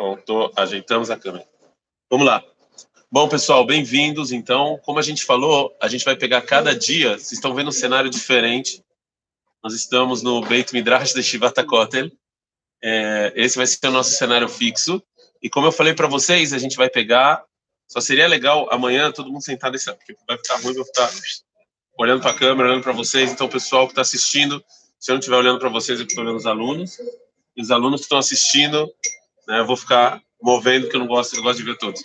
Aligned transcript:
Pronto, 0.00 0.50
ajeitamos 0.56 1.10
a 1.10 1.18
câmera. 1.18 1.46
Vamos 2.08 2.24
lá. 2.24 2.42
Bom, 3.12 3.28
pessoal, 3.28 3.66
bem-vindos. 3.66 4.32
Então, 4.32 4.80
como 4.82 4.98
a 4.98 5.02
gente 5.02 5.26
falou, 5.26 5.76
a 5.78 5.88
gente 5.88 6.06
vai 6.06 6.16
pegar 6.16 6.40
cada 6.40 6.74
dia, 6.74 7.18
vocês 7.18 7.32
estão 7.32 7.54
vendo 7.54 7.68
um 7.68 7.70
cenário 7.70 8.08
diferente. 8.08 8.82
Nós 9.62 9.74
estamos 9.74 10.22
no 10.22 10.40
Beit 10.40 10.72
Midrash 10.72 11.12
de 11.12 11.22
Shivata 11.22 11.62
Kotel. 11.66 12.10
É, 12.82 13.34
esse 13.36 13.58
vai 13.58 13.66
ser 13.66 13.88
o 13.88 13.90
nosso 13.90 14.12
cenário 14.12 14.48
fixo. 14.48 15.02
E 15.42 15.50
como 15.50 15.66
eu 15.66 15.72
falei 15.72 15.92
para 15.92 16.08
vocês, 16.08 16.54
a 16.54 16.58
gente 16.58 16.78
vai 16.78 16.88
pegar. 16.88 17.44
Só 17.86 18.00
seria 18.00 18.26
legal 18.26 18.72
amanhã 18.72 19.12
todo 19.12 19.30
mundo 19.30 19.44
sentar 19.44 19.70
nesse, 19.70 19.92
porque 19.92 20.16
vai 20.26 20.38
ficar 20.38 20.56
ruim, 20.62 20.72
vou 20.76 20.86
ficar 20.86 21.10
olhando 21.98 22.22
para 22.22 22.30
a 22.30 22.34
câmera, 22.34 22.70
olhando 22.70 22.82
para 22.82 22.92
vocês. 22.92 23.30
Então, 23.30 23.48
o 23.48 23.50
pessoal 23.50 23.84
que 23.84 23.92
está 23.92 24.00
assistindo, 24.00 24.64
se 24.98 25.10
eu 25.10 25.16
não 25.16 25.20
estiver 25.20 25.36
olhando 25.36 25.58
para 25.58 25.68
vocês, 25.68 26.00
eu 26.00 26.06
estou 26.06 26.24
olhando 26.24 26.38
os 26.38 26.46
alunos. 26.46 26.96
E 27.54 27.60
os 27.60 27.70
alunos 27.70 28.00
que 28.00 28.04
estão 28.04 28.16
assistindo, 28.16 28.90
né, 29.50 29.58
eu 29.58 29.66
vou 29.66 29.76
ficar 29.76 30.22
movendo, 30.40 30.88
que 30.88 30.94
eu 30.94 31.00
não 31.00 31.08
gosto, 31.08 31.34
eu 31.34 31.42
gosto 31.42 31.58
de 31.58 31.64
ver 31.64 31.76
todos. 31.76 32.00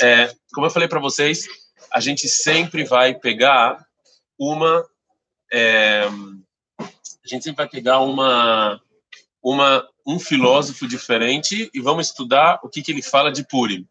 É, 0.00 0.32
como 0.52 0.66
eu 0.66 0.70
falei 0.70 0.88
para 0.88 1.00
vocês, 1.00 1.44
a 1.92 1.98
gente 1.98 2.28
sempre 2.28 2.84
vai 2.84 3.14
pegar 3.14 3.84
uma. 4.38 4.88
É, 5.52 6.04
a 6.78 7.26
gente 7.26 7.42
sempre 7.42 7.56
vai 7.56 7.68
pegar 7.68 7.98
uma, 7.98 8.80
uma, 9.42 9.88
um 10.06 10.20
filósofo 10.20 10.86
diferente 10.86 11.68
e 11.74 11.80
vamos 11.80 12.08
estudar 12.08 12.60
o 12.62 12.68
que, 12.68 12.80
que 12.80 12.92
ele 12.92 13.02
fala 13.02 13.32
de 13.32 13.44
Purim. 13.44 13.88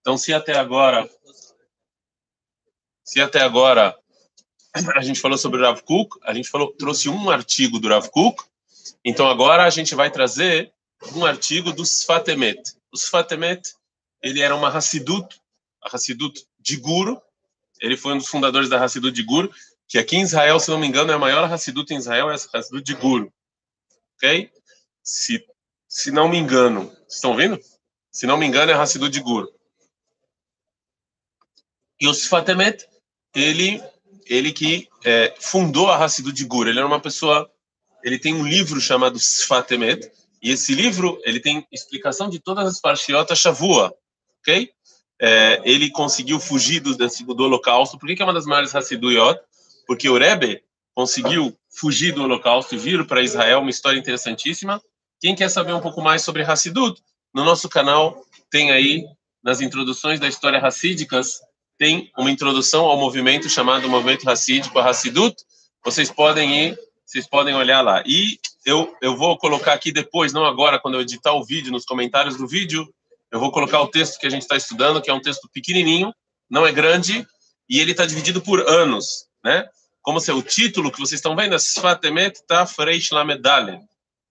Então, 0.00 0.18
se 0.18 0.34
até 0.34 0.58
agora, 0.58 1.08
se 3.02 3.20
até 3.20 3.40
agora 3.40 3.96
a 4.94 5.02
gente 5.02 5.20
falou 5.20 5.38
sobre 5.38 5.60
o 5.60 5.64
Rav 5.64 5.80
Kuk, 5.82 6.18
a 6.22 6.34
gente 6.34 6.50
falou, 6.50 6.72
trouxe 6.72 7.08
um 7.08 7.30
artigo 7.30 7.78
do 7.78 7.88
Rav 7.88 8.08
Kuk, 8.08 8.42
então 9.04 9.26
agora 9.26 9.64
a 9.64 9.70
gente 9.70 9.94
vai 9.94 10.10
trazer 10.10 10.72
um 11.14 11.24
artigo 11.24 11.72
do 11.72 11.82
Sfatemet. 11.82 12.60
O 12.92 12.96
Sfatemet, 12.96 13.74
ele 14.22 14.40
era 14.40 14.54
uma 14.54 14.68
Hassidut, 14.68 15.40
a 15.82 15.94
Hassidut 15.94 16.46
de 16.58 16.76
Guru, 16.76 17.20
ele 17.80 17.96
foi 17.96 18.14
um 18.14 18.18
dos 18.18 18.28
fundadores 18.28 18.68
da 18.68 18.82
Hassidut 18.82 19.14
de 19.14 19.22
Guru, 19.22 19.52
que 19.88 19.98
aqui 19.98 20.16
em 20.16 20.22
Israel, 20.22 20.58
se 20.60 20.70
não 20.70 20.78
me 20.78 20.86
engano, 20.86 21.10
é 21.10 21.14
a 21.14 21.18
maior 21.18 21.44
Hassidut 21.52 21.92
em 21.92 21.98
Israel, 21.98 22.30
é 22.30 22.34
a 22.34 22.58
Hassidut 22.58 22.82
de 22.82 22.94
Guru. 22.94 23.32
Ok? 24.16 24.50
Se, 25.02 25.44
se 25.88 26.10
não 26.10 26.28
me 26.28 26.38
engano, 26.38 26.94
estão 27.08 27.34
vendo? 27.34 27.60
Se 28.10 28.26
não 28.26 28.36
me 28.36 28.46
engano, 28.46 28.70
é 28.70 28.74
a 28.74 28.80
Hassidut 28.80 29.10
de 29.10 29.20
Guru. 29.20 29.52
E 32.00 32.06
o 32.06 32.14
Sfatemet, 32.14 32.88
ele, 33.34 33.82
ele 34.26 34.52
que 34.52 34.88
é, 35.04 35.34
fundou 35.40 35.90
a 35.90 36.02
Hassidut 36.02 36.34
de 36.34 36.44
Guru, 36.44 36.68
ele 36.68 36.78
era 36.78 36.86
uma 36.86 37.00
pessoa, 37.00 37.50
ele 38.02 38.18
tem 38.18 38.34
um 38.34 38.46
livro 38.46 38.80
chamado 38.80 39.18
Sfatemet, 39.18 40.10
e 40.42 40.50
esse 40.50 40.74
livro, 40.74 41.20
ele 41.24 41.38
tem 41.38 41.64
explicação 41.70 42.28
de 42.28 42.40
todas 42.40 42.66
as 42.66 42.80
parshiotas 42.80 43.38
Shavua, 43.38 43.94
ok? 44.40 44.70
É, 45.20 45.62
ele 45.64 45.88
conseguiu 45.90 46.40
fugir 46.40 46.80
do, 46.80 46.96
do 46.96 47.44
holocausto. 47.44 47.96
Por 47.96 48.08
que, 48.08 48.16
que 48.16 48.22
é 48.22 48.24
uma 48.24 48.34
das 48.34 48.44
maiores 48.44 48.74
Hassiduyot? 48.74 49.40
Porque 49.86 50.08
o 50.08 50.18
Rebbe 50.18 50.60
conseguiu 50.94 51.56
fugir 51.70 52.12
do 52.12 52.24
holocausto 52.24 52.74
e 52.74 52.78
vir 52.78 53.06
para 53.06 53.22
Israel, 53.22 53.60
uma 53.60 53.70
história 53.70 53.98
interessantíssima. 53.98 54.82
Quem 55.20 55.36
quer 55.36 55.48
saber 55.48 55.72
um 55.72 55.80
pouco 55.80 56.02
mais 56.02 56.22
sobre 56.22 56.42
Hassidut, 56.42 57.00
no 57.32 57.44
nosso 57.44 57.68
canal 57.68 58.24
tem 58.50 58.72
aí, 58.72 59.04
nas 59.42 59.60
introduções 59.60 60.18
da 60.18 60.26
história 60.26 60.58
Hassídicas, 60.58 61.40
tem 61.78 62.10
uma 62.18 62.30
introdução 62.30 62.84
ao 62.84 62.98
movimento 62.98 63.48
chamado 63.48 63.88
Movimento 63.88 64.28
Hassídico, 64.28 64.78
a 64.78 64.90
Hassidut. 64.90 65.36
Vocês 65.84 66.10
podem 66.10 66.66
ir, 66.66 66.78
vocês 67.06 67.28
podem 67.28 67.54
olhar 67.54 67.80
lá. 67.80 68.02
E 68.04 68.38
eu, 68.64 68.96
eu 69.00 69.16
vou 69.16 69.36
colocar 69.36 69.72
aqui 69.72 69.92
depois, 69.92 70.32
não 70.32 70.44
agora, 70.44 70.78
quando 70.78 70.94
eu 70.94 71.00
editar 71.00 71.32
o 71.32 71.44
vídeo, 71.44 71.72
nos 71.72 71.84
comentários 71.84 72.36
do 72.36 72.46
vídeo, 72.46 72.92
eu 73.30 73.40
vou 73.40 73.50
colocar 73.50 73.80
o 73.80 73.88
texto 73.88 74.18
que 74.18 74.26
a 74.26 74.30
gente 74.30 74.42
está 74.42 74.56
estudando, 74.56 75.00
que 75.00 75.10
é 75.10 75.14
um 75.14 75.20
texto 75.20 75.48
pequenininho, 75.52 76.14
não 76.48 76.66
é 76.66 76.72
grande, 76.72 77.26
e 77.68 77.80
ele 77.80 77.92
está 77.92 78.04
dividido 78.04 78.40
por 78.42 78.60
anos, 78.68 79.26
né? 79.42 79.68
Como 80.02 80.20
se 80.20 80.30
o 80.30 80.42
título 80.42 80.92
que 80.92 80.98
vocês 80.98 81.18
estão 81.18 81.34
vendo 81.34 81.54
é 81.54 81.58
Sfatemet 81.58 82.42
Tafreish 82.46 83.12
Lamedalen, 83.12 83.80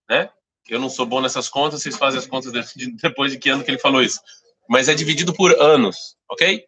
né? 0.08 0.30
Eu 0.68 0.78
não 0.78 0.88
sou 0.88 1.04
bom 1.04 1.20
nessas 1.20 1.48
contas, 1.48 1.82
vocês 1.82 1.96
fazem 1.96 2.20
as 2.20 2.26
contas 2.26 2.52
depois 2.94 3.32
de 3.32 3.38
que 3.38 3.50
ano 3.50 3.64
que 3.64 3.70
ele 3.70 3.78
falou 3.78 4.02
isso. 4.02 4.20
Mas 4.68 4.88
é 4.88 4.94
dividido 4.94 5.34
por 5.34 5.50
anos, 5.60 6.16
ok? 6.30 6.64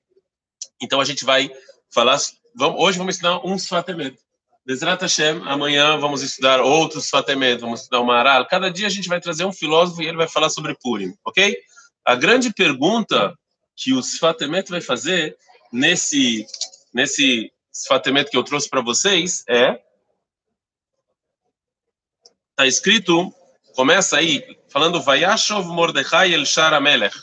Então 0.81 1.01
a 1.01 1.05
gente 1.05 1.25
vai 1.25 1.51
falar. 1.91 2.19
Vamos, 2.57 2.81
hoje 2.81 2.99
vamos 2.99 3.15
ensinar 3.15 3.45
um 3.47 3.57
Sfatemet. 3.57 4.19
Bezrat 4.67 5.03
Hashem, 5.03 5.43
amanhã 5.45 5.99
vamos 5.99 6.23
estudar 6.23 6.59
outros 6.59 7.05
Sfatemet, 7.05 7.61
vamos 7.61 7.83
estudar 7.83 8.01
o 8.01 8.07
Maral. 8.07 8.47
Cada 8.47 8.71
dia 8.71 8.87
a 8.87 8.91
gente 8.91 9.09
vai 9.09 9.21
trazer 9.21 9.45
um 9.45 9.53
filósofo 9.53 10.01
e 10.03 10.07
ele 10.07 10.17
vai 10.17 10.27
falar 10.27 10.49
sobre 10.49 10.75
Purim, 10.81 11.15
ok? 11.23 11.55
A 12.03 12.15
grande 12.15 12.51
pergunta 12.51 13.39
que 13.77 13.93
o 13.93 14.01
Sfatemet 14.01 14.71
vai 14.71 14.81
fazer 14.81 15.37
nesse, 15.71 16.47
nesse 16.95 17.53
Sfatemet 17.71 18.31
que 18.31 18.37
eu 18.39 18.43
trouxe 18.43 18.71
para 18.71 18.81
vocês 18.81 19.45
é. 19.47 19.79
Está 22.53 22.67
escrito, 22.67 23.35
começa 23.75 24.17
aí, 24.17 24.57
falando 24.71 25.03
Vayashov 25.03 25.67
Mordechai 25.67 26.33
El 26.33 26.47
Shara 26.47 26.81
Melech. 26.81 27.15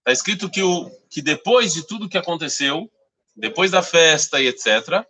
Está 0.00 0.12
escrito 0.12 0.50
que, 0.50 0.62
o, 0.62 0.90
que 1.08 1.22
depois 1.22 1.72
de 1.72 1.86
tudo 1.86 2.08
que 2.08 2.18
aconteceu, 2.18 2.90
depois 3.34 3.70
da 3.70 3.82
festa 3.82 4.42
e 4.42 4.48
etc., 4.48 5.06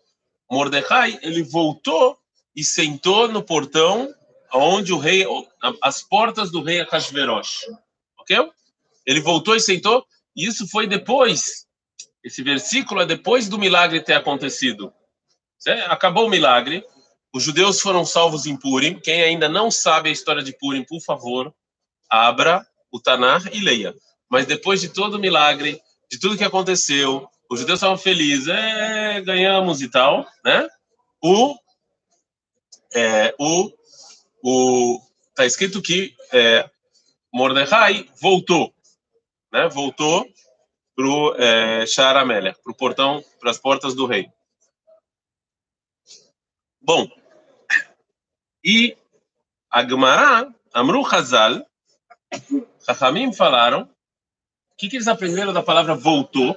Mordecai, 0.50 1.18
ele 1.22 1.42
voltou 1.42 2.18
e 2.54 2.64
sentou 2.64 3.28
no 3.28 3.42
portão 3.42 4.12
onde 4.52 4.92
o 4.92 4.98
rei, 4.98 5.24
as 5.80 6.02
portas 6.02 6.50
do 6.50 6.62
rei 6.62 6.80
Akashverosh. 6.80 7.66
Ok? 8.18 8.36
Ele 9.06 9.20
voltou 9.20 9.54
e 9.54 9.60
sentou, 9.60 10.04
e 10.36 10.46
isso 10.46 10.66
foi 10.68 10.86
depois. 10.86 11.66
Esse 12.22 12.42
versículo 12.42 13.00
é 13.00 13.06
depois 13.06 13.48
do 13.48 13.58
milagre 13.58 14.00
ter 14.00 14.14
acontecido. 14.14 14.92
Acabou 15.86 16.26
o 16.26 16.30
milagre, 16.30 16.84
os 17.32 17.44
judeus 17.44 17.80
foram 17.80 18.04
salvos 18.04 18.46
em 18.46 18.56
Purim. 18.56 18.98
Quem 18.98 19.22
ainda 19.22 19.48
não 19.48 19.70
sabe 19.70 20.08
a 20.08 20.12
história 20.12 20.42
de 20.42 20.56
Purim, 20.58 20.84
por 20.84 21.00
favor, 21.00 21.54
abra 22.10 22.66
o 22.90 23.00
Tanar 23.00 23.42
e 23.52 23.60
leia. 23.60 23.94
Mas 24.28 24.46
depois 24.46 24.80
de 24.80 24.88
todo 24.88 25.14
o 25.14 25.18
milagre, 25.18 25.80
de 26.10 26.18
tudo 26.18 26.36
que 26.36 26.44
aconteceu, 26.44 27.28
os 27.50 27.58
judeus 27.58 27.78
estavam 27.78 27.98
felizes, 27.98 28.46
é, 28.46 29.20
ganhamos 29.22 29.82
e 29.82 29.90
tal, 29.90 30.24
né? 30.44 30.68
O, 31.20 31.58
é, 32.94 33.34
o, 33.36 33.72
o, 34.40 35.00
tá 35.34 35.44
escrito 35.44 35.82
que 35.82 36.16
é, 36.32 36.70
Mordecai 37.34 38.08
voltou, 38.20 38.72
né? 39.52 39.68
Voltou 39.68 40.24
pro 40.94 41.34
é, 41.38 41.84
Sharamelech, 41.86 42.56
pro 42.62 42.72
portão, 42.72 43.24
para 43.40 43.50
as 43.50 43.58
portas 43.58 43.96
do 43.96 44.06
rei. 44.06 44.30
Bom, 46.80 47.10
e 48.64 48.96
a 49.68 49.86
Gemara, 49.86 50.54
Amru 50.72 51.04
Hazal, 51.04 51.66
Chachamim 52.84 53.32
falaram, 53.32 53.82
o 53.82 53.88
que, 54.78 54.88
que 54.88 54.96
eles 54.96 55.08
aprenderam 55.08 55.52
da 55.52 55.62
palavra 55.62 55.96
voltou? 55.96 56.56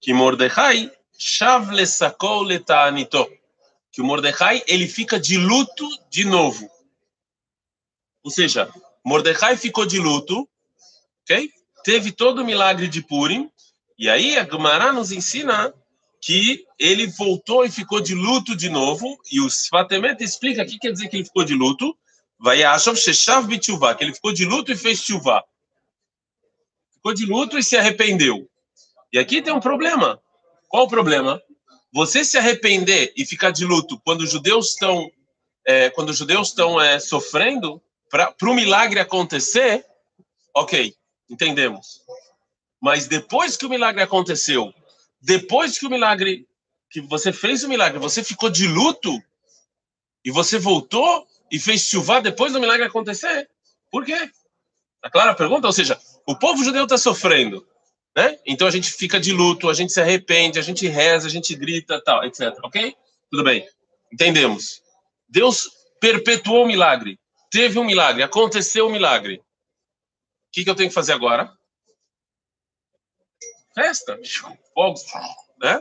Que 0.00 0.12
Mordecai 0.12 0.90
shavle 1.18 1.86
sacou 1.86 2.42
leta'anito, 2.42 3.26
que 3.90 4.00
o 4.00 4.04
Mordecai 4.04 4.62
ele 4.66 4.86
fica 4.86 5.18
de 5.18 5.36
luto 5.36 5.88
de 6.10 6.24
novo. 6.24 6.70
Ou 8.22 8.30
seja, 8.30 8.70
Mordecai 9.04 9.56
ficou 9.56 9.84
de 9.84 9.98
luto, 9.98 10.48
ok? 11.22 11.50
Teve 11.82 12.12
todo 12.12 12.42
o 12.42 12.44
milagre 12.44 12.86
de 12.86 13.02
Purim, 13.02 13.50
e 13.98 14.08
aí 14.08 14.36
a 14.36 14.44
Gemara 14.44 14.92
nos 14.92 15.10
ensina 15.10 15.72
que 16.20 16.64
ele 16.78 17.06
voltou 17.06 17.64
e 17.64 17.70
ficou 17.70 18.00
de 18.00 18.14
luto 18.14 18.54
de 18.56 18.68
novo, 18.68 19.18
e 19.30 19.40
o 19.40 19.48
Sfatemet 19.48 20.22
explica 20.22 20.62
o 20.62 20.66
que 20.66 20.78
quer 20.78 20.92
dizer 20.92 21.08
que 21.08 21.16
ele 21.16 21.24
ficou 21.24 21.44
de 21.44 21.54
luto, 21.54 21.96
vai 22.38 22.62
achar 22.62 22.94
que 23.96 24.04
ele 24.04 24.14
ficou 24.14 24.32
de 24.32 24.44
luto 24.44 24.70
e 24.70 24.76
fez 24.76 25.00
chuva. 25.00 25.42
Ficou 26.92 27.14
de 27.14 27.26
luto 27.26 27.58
e 27.58 27.62
se 27.62 27.76
arrependeu. 27.76 28.48
E 29.12 29.18
aqui 29.18 29.40
tem 29.42 29.52
um 29.52 29.60
problema. 29.60 30.20
Qual 30.68 30.84
o 30.84 30.88
problema? 30.88 31.42
Você 31.92 32.24
se 32.24 32.36
arrepender 32.36 33.12
e 33.16 33.24
ficar 33.24 33.50
de 33.50 33.64
luto 33.64 34.00
quando 34.04 34.22
os 34.22 34.30
judeus 34.30 34.70
estão 34.70 35.10
é, 35.66 35.90
quando 35.90 36.10
os 36.10 36.16
judeus 36.16 36.48
estão 36.48 36.80
é, 36.80 36.98
sofrendo 36.98 37.82
para 38.10 38.34
o 38.42 38.54
milagre 38.54 39.00
acontecer, 39.00 39.84
ok, 40.54 40.94
entendemos. 41.28 42.00
Mas 42.80 43.06
depois 43.06 43.54
que 43.56 43.66
o 43.66 43.68
milagre 43.68 44.02
aconteceu, 44.02 44.72
depois 45.20 45.78
que 45.78 45.86
o 45.86 45.90
milagre 45.90 46.48
que 46.90 47.02
você 47.02 47.32
fez 47.32 47.62
o 47.64 47.68
milagre, 47.68 47.98
você 47.98 48.24
ficou 48.24 48.48
de 48.48 48.66
luto 48.66 49.22
e 50.24 50.30
você 50.30 50.58
voltou 50.58 51.26
e 51.50 51.58
fez 51.58 51.82
chuva 51.82 52.20
depois 52.20 52.52
do 52.52 52.60
milagre 52.60 52.86
acontecer? 52.86 53.48
Por 53.90 54.04
quê? 54.04 54.30
Tá 55.02 55.10
clara 55.10 55.32
a 55.32 55.34
pergunta? 55.34 55.66
Ou 55.66 55.72
seja, 55.72 56.00
o 56.26 56.34
povo 56.34 56.64
judeu 56.64 56.84
está 56.84 56.96
sofrendo. 56.96 57.66
Né? 58.18 58.36
Então 58.44 58.66
a 58.66 58.70
gente 58.72 58.90
fica 58.90 59.20
de 59.20 59.32
luto, 59.32 59.70
a 59.70 59.74
gente 59.74 59.92
se 59.92 60.00
arrepende, 60.00 60.58
a 60.58 60.62
gente 60.62 60.88
reza, 60.88 61.28
a 61.28 61.30
gente 61.30 61.54
grita, 61.54 62.02
tal, 62.02 62.24
etc. 62.24 62.52
Ok? 62.64 62.96
Tudo 63.30 63.44
bem. 63.44 63.64
Entendemos. 64.12 64.82
Deus 65.28 65.70
perpetuou 66.00 66.64
o 66.64 66.66
milagre. 66.66 67.16
Teve 67.48 67.78
um 67.78 67.84
milagre, 67.84 68.24
aconteceu 68.24 68.88
um 68.88 68.90
milagre. 68.90 69.40
que, 70.50 70.64
que 70.64 70.70
eu 70.70 70.74
tenho 70.74 70.88
que 70.88 70.94
fazer 70.96 71.12
agora? 71.12 71.56
Festa, 73.72 74.18
fogos, 74.74 75.04
né? 75.60 75.80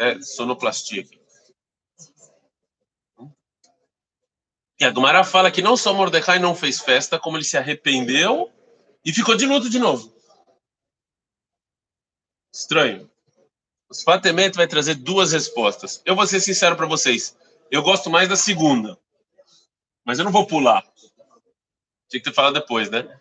É, 0.00 0.20
sonoplastia. 0.20 1.06
E 4.80 4.84
a 4.84 4.90
Gumara 4.90 5.22
fala 5.22 5.52
que 5.52 5.62
não 5.62 5.76
só 5.76 5.94
Mordecai 5.94 6.40
não 6.40 6.56
fez 6.56 6.80
festa, 6.80 7.16
como 7.16 7.36
ele 7.36 7.44
se 7.44 7.56
arrependeu 7.56 8.50
e 9.04 9.12
ficou 9.12 9.36
de 9.36 9.46
luto 9.46 9.70
de 9.70 9.78
novo. 9.78 10.12
Estranho. 12.52 13.10
O 13.88 13.94
Sfatemet 13.94 14.56
vai 14.56 14.66
trazer 14.66 14.94
duas 14.96 15.32
respostas. 15.32 16.02
Eu 16.04 16.14
vou 16.14 16.26
ser 16.26 16.40
sincero 16.40 16.76
para 16.76 16.86
vocês. 16.86 17.36
Eu 17.70 17.82
gosto 17.82 18.10
mais 18.10 18.28
da 18.28 18.36
segunda. 18.36 18.98
Mas 20.04 20.18
eu 20.18 20.24
não 20.24 20.32
vou 20.32 20.46
pular. 20.46 20.82
Tinha 22.08 22.20
que 22.20 22.22
ter 22.22 22.34
falado 22.34 22.54
depois, 22.54 22.90
né? 22.90 23.20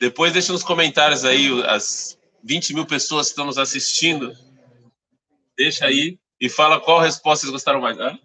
Depois 0.00 0.32
deixa 0.32 0.52
nos 0.52 0.64
comentários 0.64 1.24
aí 1.24 1.48
as 1.66 2.18
20 2.42 2.74
mil 2.74 2.86
pessoas 2.86 3.26
que 3.26 3.32
estão 3.32 3.46
nos 3.46 3.58
assistindo. 3.58 4.36
Deixa 5.56 5.86
aí 5.86 6.18
e 6.40 6.48
fala 6.48 6.80
qual 6.80 7.00
resposta 7.00 7.46
vocês 7.46 7.52
gostaram 7.52 7.80
mais. 7.80 7.98
Ah? 8.00 8.18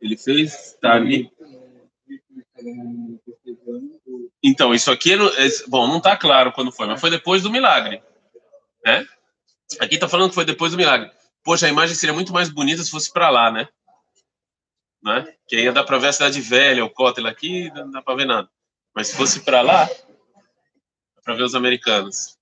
Ele 0.00 0.16
fez, 0.16 0.76
tá 0.80 0.92
ali. 0.92 1.30
Então, 4.42 4.74
isso 4.74 4.90
aqui, 4.90 5.16
bom, 5.68 5.86
não 5.86 5.98
está 5.98 6.16
claro 6.16 6.52
quando 6.52 6.72
foi, 6.72 6.86
mas 6.86 7.00
foi 7.00 7.10
depois 7.10 7.42
do 7.42 7.50
milagre, 7.50 8.02
né? 8.84 9.06
Aqui 9.80 9.96
está 9.96 10.08
falando 10.08 10.30
que 10.30 10.34
foi 10.34 10.44
depois 10.44 10.72
do 10.72 10.78
milagre. 10.78 11.10
Poxa, 11.44 11.66
a 11.66 11.68
imagem 11.68 11.94
seria 11.94 12.14
muito 12.14 12.32
mais 12.32 12.48
bonita 12.48 12.82
se 12.82 12.90
fosse 12.90 13.12
para 13.12 13.30
lá, 13.30 13.50
né? 13.50 13.68
né? 15.02 15.26
Que 15.46 15.56
aí 15.56 15.72
dar 15.72 15.84
para 15.84 15.98
ver 15.98 16.08
a 16.08 16.12
cidade 16.12 16.40
velha, 16.40 16.84
o 16.84 16.90
cótel 16.90 17.26
aqui, 17.26 17.70
não 17.74 17.90
dá 17.90 18.02
para 18.02 18.14
ver 18.14 18.26
nada. 18.26 18.48
Mas 18.94 19.08
se 19.08 19.16
fosse 19.16 19.40
para 19.40 19.60
lá, 19.60 19.84
dá 19.84 21.22
para 21.22 21.34
ver 21.34 21.42
os 21.42 21.54
americanos. 21.54 22.36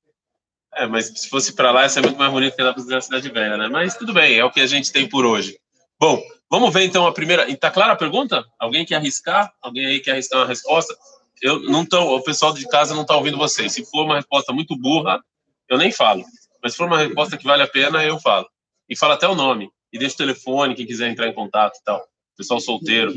É, 0.74 0.86
mas 0.86 1.06
se 1.06 1.28
fosse 1.28 1.54
para 1.54 1.70
lá, 1.70 1.82
ia 1.82 1.88
ser 1.88 2.02
muito 2.02 2.18
mais 2.18 2.30
bonito 2.30 2.56
que 2.56 2.62
dá 2.62 2.72
para 2.72 2.82
ver 2.82 2.96
a 2.96 3.00
cidade 3.00 3.28
velha, 3.30 3.56
né? 3.56 3.68
Mas 3.68 3.96
tudo 3.96 4.12
bem, 4.12 4.38
é 4.38 4.44
o 4.44 4.50
que 4.50 4.60
a 4.60 4.66
gente 4.66 4.92
tem 4.92 5.08
por 5.08 5.24
hoje. 5.24 5.58
Bom, 5.98 6.20
vamos 6.50 6.72
ver 6.72 6.84
então 6.84 7.06
a 7.06 7.12
primeira. 7.12 7.50
Está 7.50 7.70
clara 7.70 7.92
a 7.92 7.96
pergunta? 7.96 8.44
Alguém 8.58 8.84
quer 8.84 8.96
arriscar? 8.96 9.52
Alguém 9.60 9.86
aí 9.86 10.00
quer 10.00 10.12
arriscar 10.12 10.40
uma 10.40 10.46
resposta? 10.46 10.96
Eu 11.42 11.60
não 11.60 11.84
tô, 11.84 12.16
o 12.16 12.22
pessoal 12.22 12.52
de 12.52 12.66
casa 12.68 12.94
não 12.94 13.02
está 13.02 13.16
ouvindo 13.16 13.36
vocês. 13.36 13.72
Se 13.72 13.84
for 13.84 14.04
uma 14.04 14.16
resposta 14.16 14.52
muito 14.52 14.76
burra, 14.76 15.22
eu 15.68 15.76
nem 15.76 15.92
falo. 15.92 16.24
Mas 16.62 16.72
se 16.72 16.78
for 16.78 16.86
uma 16.86 16.98
resposta 16.98 17.36
que 17.36 17.44
vale 17.44 17.62
a 17.62 17.68
pena, 17.68 18.02
eu 18.04 18.18
falo. 18.18 18.48
E 18.88 18.96
falo 18.96 19.12
até 19.12 19.28
o 19.28 19.34
nome. 19.34 19.70
E 19.92 19.98
deixa 19.98 20.14
o 20.14 20.18
telefone, 20.18 20.74
quem 20.74 20.86
quiser 20.86 21.08
entrar 21.08 21.28
em 21.28 21.34
contato 21.34 21.78
e 21.78 21.84
tal 21.84 22.02
pessoal 22.36 22.60
solteiro. 22.60 23.14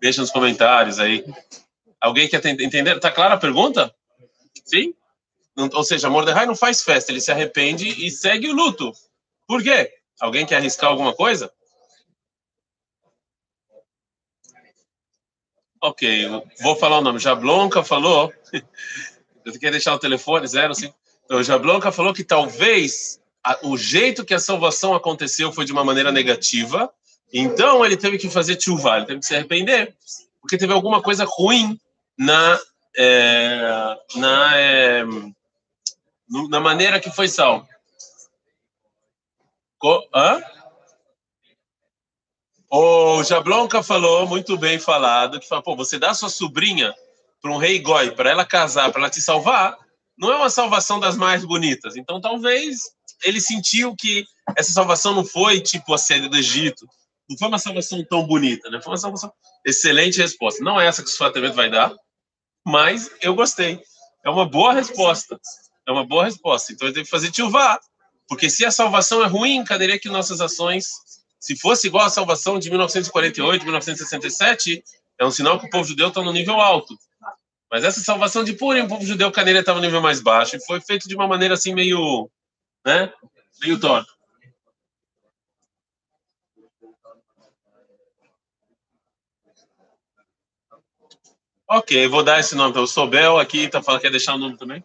Deixa 0.00 0.20
nos 0.20 0.30
comentários 0.30 0.98
aí. 0.98 1.24
Alguém 2.00 2.28
quer 2.28 2.44
entender? 2.46 3.00
Tá 3.00 3.10
clara 3.10 3.34
a 3.34 3.38
pergunta? 3.38 3.92
Sim? 4.64 4.94
Ou 5.56 5.84
seja, 5.84 6.10
Mordecai 6.10 6.46
não 6.46 6.56
faz 6.56 6.82
festa, 6.82 7.10
ele 7.10 7.20
se 7.20 7.30
arrepende 7.30 7.88
e 7.88 8.10
segue 8.10 8.48
o 8.48 8.54
luto. 8.54 8.92
Por 9.46 9.62
quê? 9.62 9.92
Alguém 10.20 10.46
quer 10.46 10.56
arriscar 10.56 10.90
alguma 10.90 11.14
coisa? 11.14 11.52
Ok, 15.82 16.28
vou 16.62 16.76
falar 16.76 16.98
o 16.98 17.02
nome. 17.02 17.18
Jablonka 17.18 17.82
falou. 17.82 18.32
Você 19.44 19.58
quer 19.58 19.72
deixar 19.72 19.94
o 19.94 19.98
telefone? 19.98 20.46
Zero, 20.46 20.74
sim. 20.74 20.92
Então, 21.24 21.42
Jablonka 21.42 21.90
falou 21.90 22.14
que 22.14 22.22
talvez 22.22 23.20
a, 23.42 23.58
o 23.62 23.76
jeito 23.76 24.24
que 24.24 24.32
a 24.32 24.38
salvação 24.38 24.94
aconteceu 24.94 25.52
foi 25.52 25.64
de 25.64 25.72
uma 25.72 25.84
maneira 25.84 26.12
negativa 26.12 26.88
então 27.32 27.84
ele 27.84 27.96
teve 27.96 28.18
que 28.18 28.28
fazer 28.28 28.60
chuva, 28.60 28.98
ele 28.98 29.06
teve 29.06 29.20
que 29.20 29.26
se 29.26 29.34
arrepender, 29.34 29.94
porque 30.40 30.58
teve 30.58 30.72
alguma 30.72 31.00
coisa 31.00 31.24
ruim 31.26 31.80
na 32.18 32.60
é, 32.94 33.96
na 34.16 34.60
é, 34.60 35.04
na 36.50 36.60
maneira 36.60 37.00
que 37.00 37.10
foi 37.10 37.28
salvo. 37.28 37.66
Co 39.78 40.06
Hã? 40.14 40.42
O 42.74 43.22
Jablonka 43.22 43.82
falou, 43.82 44.26
muito 44.26 44.56
bem 44.56 44.78
falado, 44.78 45.38
que 45.38 45.46
falou, 45.46 45.62
pô, 45.62 45.76
você 45.76 45.98
dá 45.98 46.14
sua 46.14 46.30
sobrinha 46.30 46.94
para 47.42 47.52
um 47.52 47.58
rei 47.58 47.78
goi, 47.78 48.12
para 48.12 48.30
ela 48.30 48.46
casar, 48.46 48.90
para 48.90 49.02
ela 49.02 49.10
te 49.10 49.20
salvar, 49.20 49.76
não 50.16 50.32
é 50.32 50.36
uma 50.36 50.48
salvação 50.48 50.98
das 50.98 51.14
mais 51.14 51.44
bonitas. 51.44 51.96
Então, 51.96 52.18
talvez 52.18 52.80
ele 53.24 53.42
sentiu 53.42 53.94
que 53.94 54.24
essa 54.56 54.72
salvação 54.72 55.14
não 55.14 55.22
foi 55.22 55.60
tipo 55.60 55.92
a 55.92 55.98
sede 55.98 56.30
do 56.30 56.36
Egito, 56.38 56.88
não 57.28 57.36
foi 57.36 57.48
uma 57.48 57.58
salvação 57.58 58.02
tão 58.08 58.26
bonita, 58.26 58.70
né? 58.70 58.80
Foi 58.80 58.92
uma 58.92 58.98
salvação. 58.98 59.30
Excelente 59.66 60.16
resposta. 60.16 60.64
Não 60.64 60.80
é 60.80 60.86
essa 60.86 61.02
que 61.02 61.08
o 61.08 61.12
Sfatemento 61.12 61.54
vai 61.54 61.68
dar, 61.68 61.94
mas 62.64 63.10
eu 63.20 63.34
gostei. 63.34 63.82
É 64.24 64.30
uma 64.30 64.48
boa 64.48 64.72
resposta. 64.72 65.38
É 65.86 65.92
uma 65.92 66.06
boa 66.06 66.24
resposta. 66.24 66.72
Então 66.72 66.88
eu 66.88 66.94
tenho 66.94 67.04
que 67.04 67.10
fazer 67.10 67.30
tchuvá. 67.30 67.78
Porque 68.26 68.48
se 68.48 68.64
a 68.64 68.70
salvação 68.70 69.22
é 69.22 69.26
ruim, 69.26 69.62
cadê 69.62 69.98
que 69.98 70.08
nossas 70.08 70.40
ações, 70.40 70.86
se 71.42 71.56
fosse 71.56 71.88
igual 71.88 72.06
a 72.06 72.08
salvação 72.08 72.56
de 72.56 72.70
1948, 72.70 73.64
1967, 73.64 74.84
é 75.18 75.26
um 75.26 75.30
sinal 75.32 75.58
que 75.58 75.66
o 75.66 75.70
povo 75.70 75.82
judeu 75.82 76.06
está 76.06 76.22
no 76.22 76.32
nível 76.32 76.60
alto. 76.60 76.96
Mas 77.68 77.82
essa 77.82 78.00
salvação 78.00 78.44
de 78.44 78.52
Purim, 78.52 78.82
o 78.82 78.88
povo 78.88 79.04
judeu 79.04 79.32
cadeira 79.32 79.58
estava 79.58 79.80
no 79.80 79.84
nível 79.84 80.00
mais 80.00 80.20
baixo. 80.20 80.54
E 80.54 80.64
foi 80.64 80.80
feito 80.80 81.08
de 81.08 81.16
uma 81.16 81.26
maneira 81.26 81.54
assim 81.54 81.74
meio, 81.74 82.30
né, 82.86 83.12
meio 83.60 83.80
torta. 83.80 84.08
Ok, 91.68 92.06
vou 92.06 92.22
dar 92.22 92.38
esse 92.38 92.54
nome. 92.54 92.70
Então, 92.70 92.84
o 92.84 92.86
Sobel 92.86 93.40
aqui 93.40 93.64
está 93.64 93.82
falando, 93.82 94.02
quer 94.02 94.12
deixar 94.12 94.36
o 94.36 94.38
nome 94.38 94.56
também? 94.56 94.84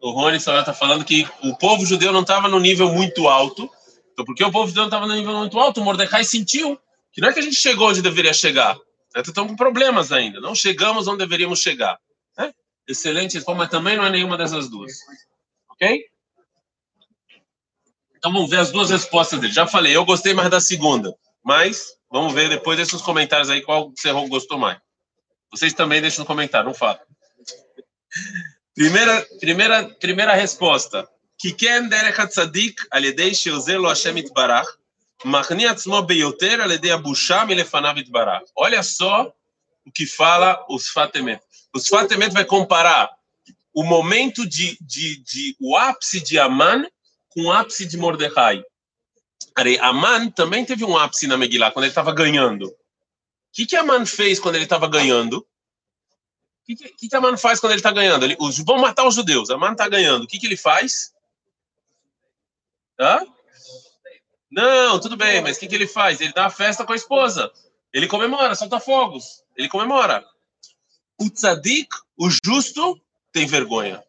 O 0.00 0.10
Rony 0.12 0.38
está 0.38 0.72
falando 0.72 1.04
que 1.04 1.28
o 1.42 1.54
povo 1.58 1.84
judeu 1.84 2.12
não 2.14 2.22
estava 2.22 2.48
no 2.48 2.58
nível 2.58 2.88
muito 2.94 3.28
alto. 3.28 3.70
Então, 4.18 4.24
porque 4.24 4.42
o 4.42 4.50
povo 4.50 4.66
judeu 4.66 4.86
estava 4.86 5.06
no 5.06 5.14
nível 5.14 5.32
muito 5.36 5.56
alto, 5.60 5.80
o 5.80 5.84
Mordecai 5.84 6.24
sentiu 6.24 6.76
que 7.12 7.20
não 7.20 7.28
é 7.28 7.32
que 7.32 7.38
a 7.38 7.42
gente 7.42 7.54
chegou 7.54 7.88
onde 7.88 8.02
deveria 8.02 8.32
chegar. 8.32 8.74
Né? 9.14 9.22
Estamos 9.24 9.52
com 9.52 9.56
problemas 9.56 10.10
ainda. 10.10 10.40
Não 10.40 10.56
chegamos 10.56 11.06
onde 11.06 11.18
deveríamos 11.18 11.60
chegar. 11.60 11.96
Né? 12.36 12.52
Excelente 12.88 13.40
mas 13.56 13.70
também 13.70 13.96
não 13.96 14.04
é 14.04 14.10
nenhuma 14.10 14.36
dessas 14.36 14.68
duas. 14.68 14.92
Ok? 15.70 16.04
Então 18.16 18.32
vamos 18.32 18.50
ver 18.50 18.58
as 18.58 18.72
duas 18.72 18.90
respostas 18.90 19.38
dele. 19.38 19.52
Já 19.52 19.68
falei, 19.68 19.94
eu 19.94 20.04
gostei 20.04 20.34
mais 20.34 20.50
da 20.50 20.60
segunda. 20.60 21.14
Mas 21.44 21.86
vamos 22.10 22.32
ver 22.32 22.48
depois 22.48 22.76
desses 22.76 23.00
comentários 23.00 23.48
aí 23.48 23.62
qual 23.62 23.92
você 23.96 24.12
gostou 24.26 24.58
mais. 24.58 24.80
Vocês 25.52 25.72
também 25.72 26.00
deixam 26.00 26.24
no 26.24 26.26
comentário, 26.26 26.66
não 26.66 26.74
fala. 26.74 27.00
Primeira, 28.74 29.24
primeira, 29.38 29.88
primeira 29.88 30.34
resposta. 30.34 31.08
Kiken 31.38 31.88
derech 31.88 32.18
hatzadik 32.18 32.80
al 32.90 33.04
yedei 33.04 33.34
sheozer 33.34 33.78
lo 33.78 33.88
Hashem 33.88 34.16
itbarach, 34.18 34.68
machni 35.24 35.66
atzmo 35.66 36.02
beyoter 36.02 36.60
al 36.60 36.70
yedei 36.70 36.90
abusha 36.90 37.44
milefanav 37.46 37.98
itbarach. 37.98 38.44
Olha 38.56 38.82
só 38.82 39.32
o 39.86 39.92
que 39.92 40.06
fala 40.06 40.64
os 40.68 40.88
Fatemet. 40.88 41.40
Os 41.74 41.88
Fatemet 41.88 42.32
vai 42.32 42.44
comparar 42.44 43.10
o 43.72 43.84
momento 43.84 44.46
de, 44.46 44.76
de, 44.80 45.22
de 45.22 45.56
o 45.60 45.76
ápice 45.76 46.20
de 46.20 46.38
Aman 46.38 46.86
com 47.30 47.44
o 47.44 47.52
ápice 47.52 47.86
de 47.86 47.96
Mordecai. 47.96 48.62
Aman 49.80 50.30
também 50.30 50.64
teve 50.64 50.84
um 50.84 50.96
ápice 50.96 51.26
na 51.26 51.36
Megillah, 51.36 51.70
quando 51.70 51.84
ele 51.84 51.90
estava 51.90 52.12
ganhando 52.12 52.72
que, 53.58 53.66
que 53.66 53.76
Aman 53.76 54.06
fez 54.06 54.38
quando 54.38 54.54
ele 54.54 54.64
estava 54.64 54.86
ganhando? 54.88 55.38
O 55.38 55.44
que, 56.64 56.76
que, 56.76 57.08
que 57.08 57.16
Aman 57.16 57.36
faz 57.36 57.58
quando 57.58 57.72
ele 57.72 57.80
está 57.80 57.90
ganhando? 57.90 58.24
Ele, 58.24 58.36
os, 58.38 58.58
vão 58.58 58.78
matar 58.78 59.04
os 59.04 59.16
judeus. 59.16 59.50
Aman 59.50 59.72
está 59.72 59.88
ganhando. 59.88 60.22
O 60.22 60.26
que, 60.28 60.38
que 60.38 60.46
ele 60.46 60.56
faz? 60.56 61.12
Hã? 62.98 63.24
Não, 64.50 64.98
tudo 64.98 65.16
bem, 65.16 65.42
mas 65.42 65.56
o 65.56 65.60
que, 65.60 65.68
que 65.68 65.74
ele 65.74 65.86
faz? 65.86 66.20
Ele 66.20 66.32
dá 66.32 66.46
a 66.46 66.50
festa 66.50 66.84
com 66.84 66.92
a 66.92 66.96
esposa. 66.96 67.52
Ele 67.92 68.06
comemora, 68.06 68.54
solta 68.54 68.80
fogos. 68.80 69.44
Ele 69.56 69.68
comemora. 69.68 70.24
O 71.20 71.28
tzadik, 71.28 71.88
o 72.16 72.28
justo, 72.30 73.00
tem 73.32 73.46
vergonha. 73.46 74.02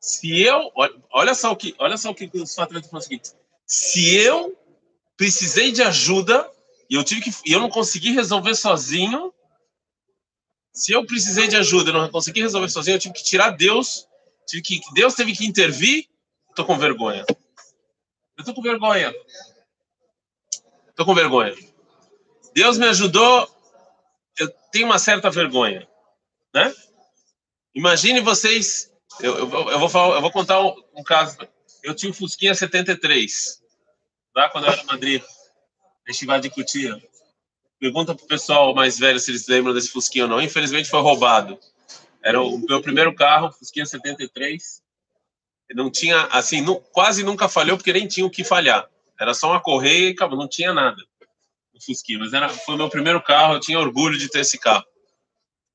Se 0.00 0.40
eu, 0.40 0.72
olha 1.12 1.34
só 1.34 1.52
o 1.52 1.56
que, 1.56 1.74
olha 1.78 1.96
só 1.96 2.10
o 2.10 2.14
que 2.14 2.30
os 2.34 2.54
fatores 2.54 2.86
falam 2.86 3.00
o 3.00 3.02
seguinte: 3.02 3.32
se 3.66 4.16
eu 4.16 4.56
precisei 5.16 5.70
de 5.70 5.82
ajuda 5.82 6.50
e 6.88 6.94
eu 6.94 7.04
tive 7.04 7.20
que 7.20 7.30
eu 7.44 7.60
não 7.60 7.68
consegui 7.68 8.10
resolver 8.10 8.54
sozinho. 8.54 9.32
Se 10.72 10.92
eu 10.92 11.04
precisei 11.04 11.46
de 11.48 11.56
ajuda, 11.56 11.90
e 11.90 11.92
não 11.92 12.08
consegui 12.10 12.40
resolver 12.40 12.68
sozinho, 12.68 12.94
eu 12.94 13.00
tive 13.00 13.14
que 13.14 13.24
tirar 13.24 13.50
Deus, 13.50 14.08
tive 14.50 14.62
que 14.62 14.94
Deus 14.94 15.14
teve 15.14 15.34
que 15.34 15.46
intervir. 15.46 16.08
Estou 16.48 16.64
com 16.64 16.76
vergonha. 16.76 17.24
Eu 17.28 18.40
estou 18.40 18.54
com 18.54 18.62
vergonha. 18.62 19.14
Estou 20.88 21.06
com 21.06 21.14
vergonha. 21.14 21.54
Deus 22.54 22.78
me 22.78 22.86
ajudou. 22.86 23.48
Eu 24.38 24.48
tenho 24.72 24.86
uma 24.86 24.98
certa 24.98 25.30
vergonha, 25.30 25.86
né? 26.54 26.74
Imagine 27.74 28.20
vocês. 28.20 28.92
Eu, 29.20 29.36
eu, 29.38 29.70
eu 29.70 29.78
vou 29.78 29.88
falar, 29.88 30.16
eu 30.16 30.20
vou 30.20 30.30
contar 30.30 30.60
um, 30.60 30.74
um 30.96 31.02
caso. 31.02 31.36
Eu 31.82 31.94
tinha 31.94 32.10
um 32.10 32.14
Fusquinha 32.14 32.54
73 32.54 33.60
lá 34.34 34.48
quando 34.48 34.66
eu 34.66 34.72
era 34.72 34.84
Madrid, 34.84 35.22
Festival 36.06 36.40
de 36.40 36.50
Cutia. 36.50 37.00
Pergunta 37.78 38.14
pro 38.14 38.26
pessoal 38.26 38.74
mais 38.74 38.98
velho 38.98 39.18
se 39.18 39.30
eles 39.30 39.46
lembram 39.46 39.72
desse 39.72 39.90
Fusquinha 39.90 40.24
ou 40.24 40.30
não. 40.30 40.40
Infelizmente 40.40 40.90
foi 40.90 41.00
roubado. 41.00 41.58
Era 42.22 42.40
o 42.42 42.58
meu 42.58 42.82
primeiro 42.82 43.14
carro, 43.14 43.52
Fusquinha 43.52 43.86
73. 43.86 44.82
Não 45.74 45.90
tinha, 45.90 46.22
assim, 46.26 46.60
não, 46.60 46.76
quase 46.92 47.22
nunca 47.22 47.48
falhou, 47.48 47.76
porque 47.76 47.92
nem 47.92 48.06
tinha 48.06 48.26
o 48.26 48.30
que 48.30 48.44
falhar. 48.44 48.88
Era 49.18 49.34
só 49.34 49.50
uma 49.50 49.60
correia 49.60 50.08
e 50.08 50.12
acabou, 50.12 50.38
não 50.38 50.48
tinha 50.48 50.72
nada. 50.72 51.00
O 51.74 51.80
Fusquinha, 51.80 52.18
mas 52.18 52.32
era, 52.32 52.48
foi 52.48 52.76
meu 52.76 52.88
primeiro 52.88 53.22
carro, 53.22 53.54
eu 53.54 53.60
tinha 53.60 53.78
orgulho 53.78 54.18
de 54.18 54.28
ter 54.28 54.40
esse 54.40 54.58
carro. 54.58 54.84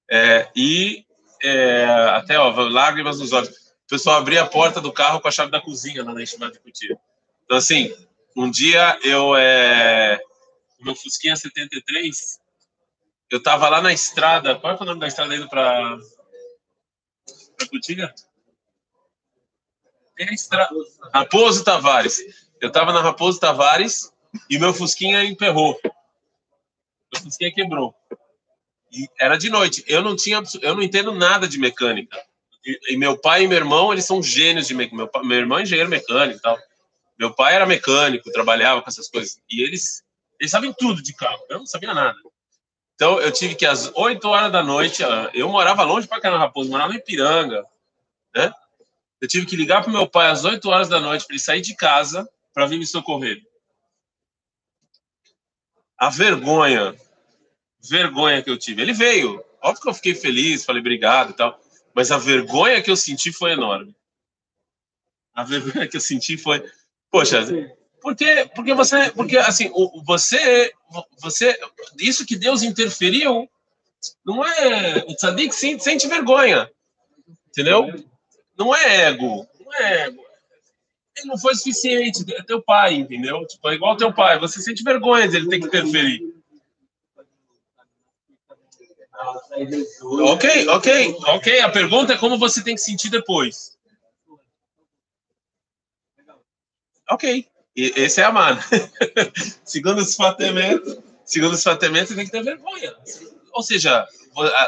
É, 0.10 0.50
e 0.56 1.06
é, 1.42 1.86
até, 2.14 2.38
ó, 2.38 2.50
lágrimas 2.50 3.20
nos 3.20 3.32
olhos. 3.32 3.50
O 3.50 3.88
pessoal 3.88 4.18
abria 4.18 4.42
a 4.42 4.48
porta 4.48 4.82
do 4.82 4.92
carro 4.92 5.20
com 5.22 5.28
a 5.28 5.32
chave 5.32 5.52
da 5.52 5.62
cozinha 5.62 6.04
lá 6.04 6.14
na 6.14 6.22
Enchimada 6.22 6.54
de 6.54 6.60
Cutia. 6.60 6.98
Então, 7.44 7.58
assim, 7.58 7.96
um 8.36 8.50
dia 8.50 9.00
eu, 9.04 9.36
é, 9.36 10.20
o 10.80 10.86
meu 10.86 10.96
Fusquinha 10.96 11.36
73, 11.36 12.40
eu 13.30 13.42
tava 13.42 13.70
lá 13.70 13.82
na 13.82 13.94
estrada, 13.94 14.56
qual 14.56 14.74
é 14.74 14.82
o 14.82 14.86
nome 14.86 15.00
da 15.00 15.08
estrada 15.08 15.36
indo 15.36 15.48
para 15.48 15.98
Cutia? 17.70 18.14
É 20.18 20.34
estra... 20.34 20.68
Raposo 21.14 21.64
Tavares. 21.64 22.22
Eu 22.62 22.72
tava 22.72 22.94
na 22.94 23.02
Raposo 23.02 23.40
Tavares 23.40 24.12
e 24.50 24.58
meu 24.58 24.74
Fusquinha 24.74 25.24
emperrou. 25.24 25.80
Meu 25.84 27.22
Fusquinha 27.22 27.54
quebrou. 27.54 27.94
E 28.92 29.10
era 29.20 29.38
de 29.38 29.50
noite. 29.50 29.84
Eu 29.88 30.02
não 30.02 30.16
tinha, 30.16 30.42
eu 30.62 30.76
não 30.76 30.82
entendo 30.82 31.12
nada 31.14 31.48
de 31.48 31.60
mecânica. 31.60 32.18
E, 32.66 32.94
e 32.94 32.98
meu 32.98 33.18
pai 33.18 33.44
e 33.44 33.48
meu 33.48 33.58
irmão, 33.58 33.92
eles 33.92 34.06
são 34.06 34.24
gênios 34.24 34.68
de 34.68 34.74
mecânica. 34.74 35.20
Meu, 35.20 35.28
meu 35.28 35.38
irmão 35.38 35.60
é 35.60 35.64
engenheiro 35.64 35.90
mecânico 35.90 36.40
e 36.40 36.42
tal. 36.42 36.58
Meu 37.20 37.34
pai 37.34 37.56
era 37.56 37.66
mecânico, 37.66 38.32
trabalhava 38.32 38.82
com 38.82 38.90
essas 38.90 39.10
coisas. 39.10 39.40
E 39.50 39.62
eles, 39.62 40.04
eles 40.40 40.52
sabem 40.52 40.74
tudo 40.74 41.02
de 41.02 41.14
carro. 41.14 41.40
Eu 41.50 41.60
não 41.60 41.66
sabia 41.66 41.94
nada. 41.94 42.18
Então, 42.96 43.20
eu 43.20 43.32
tive 43.32 43.56
que, 43.56 43.66
às 43.66 43.92
8 43.94 44.26
horas 44.26 44.52
da 44.52 44.64
noite, 44.64 45.04
eu 45.34 45.50
morava 45.50 45.84
longe 45.84 46.08
para 46.08 46.22
Cana 46.22 46.38
Raposo, 46.38 46.70
morava 46.70 46.94
em 46.94 46.98
Ipiranga, 46.98 47.66
né? 48.34 48.54
Eu 49.20 49.28
tive 49.28 49.46
que 49.46 49.56
ligar 49.56 49.84
para 49.84 49.92
meu 49.92 50.08
pai 50.08 50.28
às 50.28 50.46
8 50.46 50.68
horas 50.70 50.88
da 50.88 51.00
noite 51.00 51.26
para 51.26 51.34
ele 51.34 51.44
sair 51.44 51.62
de 51.62 51.76
casa 51.76 52.30
para 52.54 52.66
vir 52.66 52.80
me 52.80 52.86
socorrer. 52.86 53.42
A 55.98 56.10
vergonha, 56.10 56.96
vergonha 57.90 58.42
que 58.42 58.50
eu 58.50 58.58
tive. 58.58 58.82
Ele 58.82 58.94
veio. 58.94 59.44
Óbvio 59.62 59.82
que 59.82 59.90
eu 59.90 59.94
fiquei 59.94 60.16
feliz, 60.16 60.64
falei 60.64 60.80
obrigado 60.80 61.32
e 61.32 61.34
tal. 61.34 61.60
Mas 61.94 62.12
a 62.12 62.18
vergonha 62.18 62.82
que 62.82 62.92
eu 62.92 62.96
senti 62.96 63.32
foi 63.32 63.52
enorme. 63.52 63.96
A 65.34 65.44
vergonha 65.44 65.88
que 65.88 65.98
eu 65.98 66.02
senti 66.02 66.38
foi, 66.38 66.64
poxa, 67.10 67.42
porque 68.06 68.52
porque 68.54 68.74
você, 68.76 69.12
porque 69.14 69.36
assim, 69.36 69.72
você 70.06 70.72
você 71.20 71.60
isso 71.98 72.24
que 72.24 72.36
Deus 72.36 72.62
interferiu 72.62 73.50
não 74.24 74.46
é 74.46 75.04
o 75.08 75.16
tzadik 75.16 75.52
sente 75.56 76.08
vergonha. 76.08 76.70
Entendeu? 77.50 77.88
Não 78.56 78.76
é 78.76 79.08
ego, 79.08 79.48
não 79.60 79.74
é 79.74 80.04
ego. 80.04 80.24
Ele 81.18 81.28
não 81.28 81.38
foi 81.40 81.56
suficiente, 81.56 82.24
é 82.32 82.44
teu 82.44 82.62
pai, 82.62 82.94
entendeu? 82.94 83.44
Tipo, 83.48 83.70
é 83.70 83.74
igual 83.74 83.98
teu 83.98 84.14
pai, 84.14 84.38
você 84.38 84.62
sente 84.62 84.84
vergonha 84.84 85.28
de 85.28 85.38
ele 85.38 85.50
ter 85.50 85.60
que 85.60 85.66
interferir. 85.66 86.22
Ok, 90.30 90.68
ok, 90.68 91.18
ok. 91.26 91.60
A 91.62 91.70
pergunta 91.72 92.14
é 92.14 92.18
como 92.18 92.38
você 92.38 92.64
tem 92.64 92.76
que 92.76 92.82
sentir 92.82 93.10
depois. 93.10 93.76
Ok, 97.10 97.48
e, 97.76 97.94
esse 97.96 98.22
é 98.22 98.24
amar. 98.24 98.60
segundo 99.66 100.00
os 100.00 100.16
fatamentos, 100.16 100.98
segundo 101.26 101.54
os 101.54 101.64
fatamentos, 101.64 102.10
você 102.10 102.16
tem 102.16 102.26
que 102.26 102.32
ter 102.32 102.44
vergonha. 102.44 102.96
Ou 103.54 103.64
seja, 103.64 104.08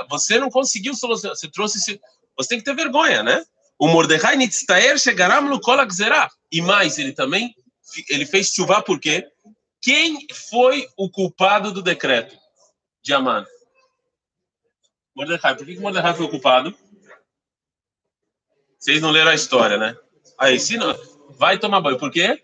você 0.10 0.40
não 0.40 0.50
conseguiu 0.50 0.94
solucionar, 0.94 1.36
você 1.36 1.50
trouxe, 1.50 2.00
você 2.38 2.50
tem 2.50 2.60
que 2.60 2.66
ter 2.66 2.76
vergonha, 2.76 3.24
né? 3.24 3.44
O 3.80 3.88
Mordecai 3.88 4.36
Nitztaer 4.36 4.98
chegará 4.98 5.40
no 5.40 5.62
Kolak 5.62 5.94
E 6.52 6.62
mais, 6.62 6.98
ele 6.98 7.14
também 7.14 7.54
ele 8.10 8.26
fez 8.26 8.50
chuva 8.50 8.82
porque 8.82 9.28
quem 9.82 10.28
foi 10.50 10.88
o 10.98 11.10
culpado 11.10 11.72
do 11.72 11.82
decreto 11.82 12.38
de 13.02 13.14
Amã? 13.14 13.46
Mordecai. 15.16 15.56
Por 15.56 15.66
que, 15.66 15.76
que 15.76 15.82
Mordecai 15.82 16.14
foi 16.14 16.26
o 16.26 16.30
culpado? 16.30 16.76
Vocês 18.78 19.02
não 19.02 19.12
leram 19.12 19.32
a 19.32 19.36
história, 19.36 19.78
né? 19.78 19.98
Aí, 20.38 20.60
se 20.60 20.78
não, 20.78 20.96
vai 21.32 21.58
tomar 21.58 21.82
banho. 21.82 21.98
Por 21.98 22.12
quê? 22.12 22.44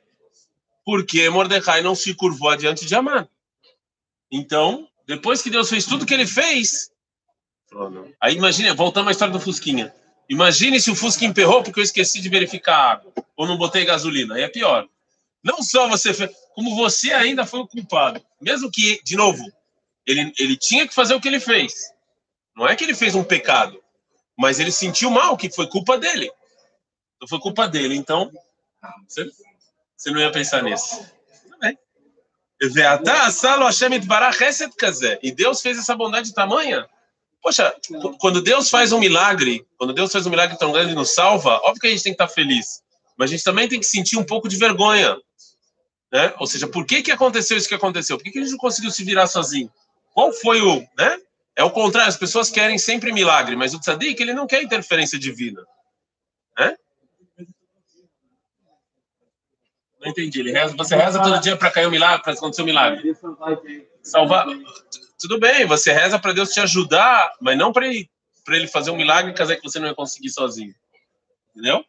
Porque 0.86 1.30
Mordecai 1.30 1.82
não 1.82 1.96
se 1.96 2.14
curvou 2.14 2.56
diante 2.56 2.86
de 2.86 2.96
Amã. 2.96 3.28
Então, 4.32 4.88
depois 5.06 5.42
que 5.42 5.50
Deus 5.50 5.70
fez 5.70 5.86
tudo 5.86 6.06
que 6.06 6.14
ele 6.14 6.28
fez, 6.28 6.92
aí 8.20 8.36
imagina, 8.36 8.74
voltamos 8.74 9.10
à 9.10 9.12
história 9.12 9.34
do 9.34 9.40
Fusquinha. 9.40 9.94
Imagine 10.30 10.80
se 10.80 10.90
o 10.90 10.96
Fusca 10.96 11.26
emperrou 11.26 11.64
porque 11.64 11.80
eu 11.80 11.84
esqueci 11.84 12.22
de 12.22 12.30
verificar 12.30 12.76
a 12.76 12.92
água 12.92 13.14
ou 13.36 13.46
não 13.46 13.58
botei 13.58 13.86
gasolina. 13.86 14.36
Aí 14.36 14.44
é 14.44 14.48
pior. 14.48 14.88
Não 15.44 15.62
só 15.62 15.88
você 15.88 16.14
fez, 16.14 16.32
como 16.56 16.76
você 16.76 17.12
ainda 17.12 17.46
foi 17.46 17.60
o 17.60 17.68
culpado. 17.68 18.24
Mesmo 18.42 18.72
que, 18.72 19.02
de 19.04 19.16
novo, 19.16 19.44
ele, 20.06 20.34
ele 20.40 20.56
tinha 20.56 20.88
que 20.88 20.94
fazer 20.94 21.14
o 21.14 21.22
que 21.22 21.28
ele 21.28 21.40
fez. 21.40 21.92
Não 22.56 22.68
é 22.68 22.76
que 22.76 22.84
ele 22.84 22.96
fez 22.96 23.16
um 23.16 23.24
pecado, 23.24 23.82
mas 24.38 24.60
ele 24.60 24.72
sentiu 24.72 25.10
mal, 25.10 25.36
que 25.36 25.50
foi 25.50 25.68
culpa 25.68 25.98
dele. 25.98 26.32
Então 27.16 27.28
foi 27.28 27.40
culpa 27.40 27.68
dele. 27.68 27.96
Então, 27.96 28.32
você, 29.08 29.30
você 29.96 30.12
não 30.12 30.20
ia 30.20 30.32
pensar 30.32 30.64
nisso. 30.64 31.06
E 35.22 35.32
Deus 35.32 35.62
fez 35.62 35.78
essa 35.78 35.96
bondade 35.96 36.34
tamanha 36.34 36.88
Poxa, 37.44 37.76
quando 38.22 38.42
Deus 38.42 38.70
faz 38.70 38.94
um 38.94 39.00
milagre, 39.00 39.68
quando 39.78 39.94
Deus 39.94 40.14
faz 40.14 40.26
um 40.26 40.30
milagre 40.30 40.58
tão 40.58 40.72
grande 40.72 40.94
e 40.94 40.96
nos 40.96 41.14
salva, 41.14 41.60
óbvio 41.64 41.82
que 41.82 41.88
a 41.88 41.90
gente 41.90 42.02
tem 42.02 42.14
que 42.14 42.24
estar 42.24 42.34
feliz. 42.34 42.82
Mas 43.18 43.30
a 43.30 43.34
gente 43.34 43.44
também 43.44 43.68
tem 43.68 43.82
que 43.82 43.86
sentir 43.86 44.18
um 44.18 44.24
pouco 44.24 44.48
de 44.48 44.56
vergonha. 44.56 45.18
Né? 46.10 46.34
Ou 46.40 46.48
seja, 46.48 46.68
por 46.68 46.86
que, 46.86 47.02
que 47.02 47.12
aconteceu 47.12 47.58
isso 47.58 47.68
que 47.68 47.76
aconteceu? 47.76 48.18
Por 48.18 48.24
que, 48.24 48.32
que 48.32 48.40
a 48.40 48.42
gente 48.42 48.52
não 48.52 48.58
conseguiu 48.58 48.90
se 48.92 49.04
virar 49.04 49.28
sozinho? 49.28 49.70
Qual 50.14 50.32
foi 50.32 50.62
o. 50.62 50.88
Né? 50.98 51.20
É 51.54 51.64
o 51.66 51.70
contrário, 51.70 52.08
as 52.08 52.16
pessoas 52.16 52.50
querem 52.50 52.78
sempre 52.78 53.12
milagre, 53.12 53.58
mas 53.58 53.74
o 53.74 53.80
tzadik, 53.80 54.22
ele 54.22 54.34
não 54.34 54.48
quer 54.48 54.64
interferência 54.64 55.20
divina. 55.20 55.62
Né? 56.58 56.78
Não 60.04 60.12
entendi. 60.12 60.42
Ele 60.42 60.52
reza, 60.52 60.76
você 60.76 60.96
reza 60.96 61.22
todo 61.22 61.40
dia 61.40 61.56
para 61.56 61.72
cair 61.72 61.88
um 61.88 61.92
milagre, 61.92 62.22
para 62.22 62.34
acontecer 62.34 62.62
um 62.62 62.66
milagre. 62.66 63.16
Salvar. 64.02 64.46
Tudo 65.20 65.40
bem, 65.40 65.66
você 65.66 65.94
reza 65.94 66.20
para 66.20 66.34
Deus 66.34 66.50
te 66.50 66.60
ajudar, 66.60 67.34
mas 67.40 67.58
não 67.58 67.72
para 67.72 67.88
ele, 67.88 68.10
ele 68.50 68.68
fazer 68.68 68.92
um 68.92 68.98
milagre 68.98 69.32
e 69.32 69.34
que 69.34 69.64
você 69.64 69.80
não 69.80 69.88
ia 69.88 69.96
conseguir 69.96 70.30
sozinho. 70.30 70.76
Entendeu? 71.52 71.86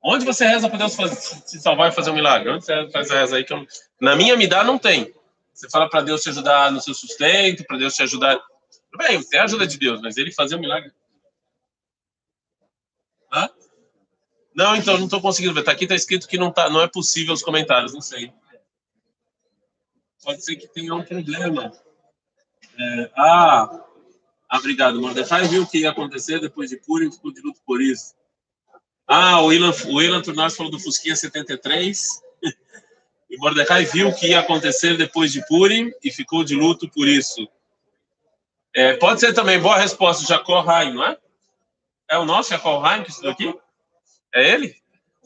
Onde 0.00 0.24
você 0.24 0.46
reza 0.46 0.68
para 0.68 0.78
Deus 0.78 0.92
se 0.92 1.58
salvar 1.58 1.90
e 1.90 1.94
fazer 1.94 2.10
um 2.10 2.14
milagre? 2.14 2.50
Onde 2.50 2.64
você 2.64 2.88
faz 2.90 3.10
a 3.10 3.20
reza 3.20 3.36
aí? 3.36 3.44
Que 3.44 3.52
eu, 3.52 3.66
na 4.00 4.14
minha 4.14 4.36
me 4.36 4.46
dá, 4.46 4.62
não 4.62 4.78
tem. 4.78 5.12
Você 5.52 5.68
fala 5.68 5.88
para 5.88 6.02
Deus 6.02 6.22
te 6.22 6.28
ajudar 6.28 6.70
no 6.70 6.80
seu 6.80 6.94
sustento, 6.94 7.64
para 7.64 7.78
Deus 7.78 7.94
te 7.94 8.02
ajudar. 8.02 8.36
Tudo 8.36 8.98
bem, 8.98 9.20
tem 9.22 9.40
a 9.40 9.44
ajuda 9.44 9.66
de 9.66 9.78
Deus, 9.78 10.00
mas 10.00 10.16
ele 10.16 10.30
fazer 10.30 10.56
um 10.56 10.60
milagre. 10.60 10.92
Hã? 13.32 13.48
Não, 14.54 14.76
então, 14.76 14.96
não 14.96 15.06
estou 15.06 15.20
conseguindo 15.20 15.52
ver. 15.52 15.64
Tá 15.64 15.72
aqui 15.72 15.84
está 15.84 15.96
escrito 15.96 16.28
que 16.28 16.38
não, 16.38 16.52
tá, 16.52 16.70
não 16.70 16.80
é 16.80 16.86
possível 16.86 17.34
os 17.34 17.42
comentários, 17.42 17.92
não 17.92 18.00
sei. 18.00 18.32
Pode 20.22 20.44
ser 20.44 20.56
que 20.56 20.68
tenha 20.68 20.94
um 20.94 21.02
problema. 21.02 21.72
É, 22.78 23.10
ah, 23.16 23.84
ah, 24.48 24.58
obrigado. 24.58 25.00
Mordecai 25.00 25.48
viu 25.48 25.62
o 25.62 25.66
que 25.66 25.78
ia 25.78 25.90
acontecer 25.90 26.40
depois 26.40 26.70
de 26.70 26.76
Purim, 26.76 27.10
ficou 27.10 27.32
de 27.32 27.40
luto 27.40 27.60
por 27.66 27.82
isso. 27.82 28.14
Ah, 29.06 29.42
o 29.42 29.52
Ilan, 29.52 29.72
o 29.86 30.00
Ilan 30.00 30.22
Turnaz 30.22 30.56
falou 30.56 30.70
do 30.70 30.78
Fusquinha 30.78 31.16
73. 31.16 32.22
e 33.28 33.36
Mordecai 33.36 33.84
viu 33.84 34.08
o 34.08 34.14
que 34.14 34.28
ia 34.28 34.40
acontecer 34.40 34.96
depois 34.96 35.32
de 35.32 35.44
Purim 35.46 35.92
e 36.02 36.10
ficou 36.12 36.44
de 36.44 36.54
luto 36.54 36.88
por 36.88 37.08
isso. 37.08 37.46
É, 38.72 38.96
pode 38.96 39.20
ser 39.20 39.32
também, 39.34 39.60
boa 39.60 39.76
resposta, 39.76 40.26
Jacó 40.26 40.68
Haim, 40.68 40.94
não 40.94 41.04
é? 41.04 41.18
É 42.08 42.18
o 42.18 42.24
nosso 42.24 42.50
Jacó 42.50 42.84
Haim 42.84 43.02
que 43.02 43.10
estudou 43.10 43.32
aqui? 43.32 43.54
É 44.34 44.50
ele? 44.50 44.74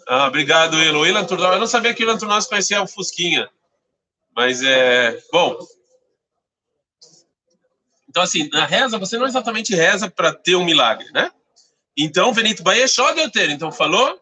Ah, 0.06 0.26
obrigado, 0.26 0.76
Ilo. 0.82 1.06
Ilan 1.06 1.24
Turnau. 1.24 1.54
Eu 1.54 1.60
não 1.60 1.66
sabia 1.66 1.94
que 1.94 2.02
o 2.02 2.04
Ilan 2.04 2.18
Turnau 2.18 2.42
conhecia 2.44 2.82
o 2.82 2.86
Fusquinha. 2.86 3.48
Mas 4.36 4.62
é. 4.62 5.18
Bom. 5.32 5.58
Então, 8.08 8.22
assim, 8.22 8.48
na 8.52 8.66
reza, 8.66 8.98
você 8.98 9.16
não 9.16 9.26
exatamente 9.26 9.74
reza 9.74 10.10
para 10.10 10.32
ter 10.32 10.56
um 10.56 10.64
milagre, 10.64 11.10
né? 11.12 11.30
Então, 11.96 12.32
Benito 12.32 12.62
Baechó 12.62 13.12
deu 13.12 13.30
ter. 13.30 13.48
Então, 13.50 13.72
falou. 13.72 14.20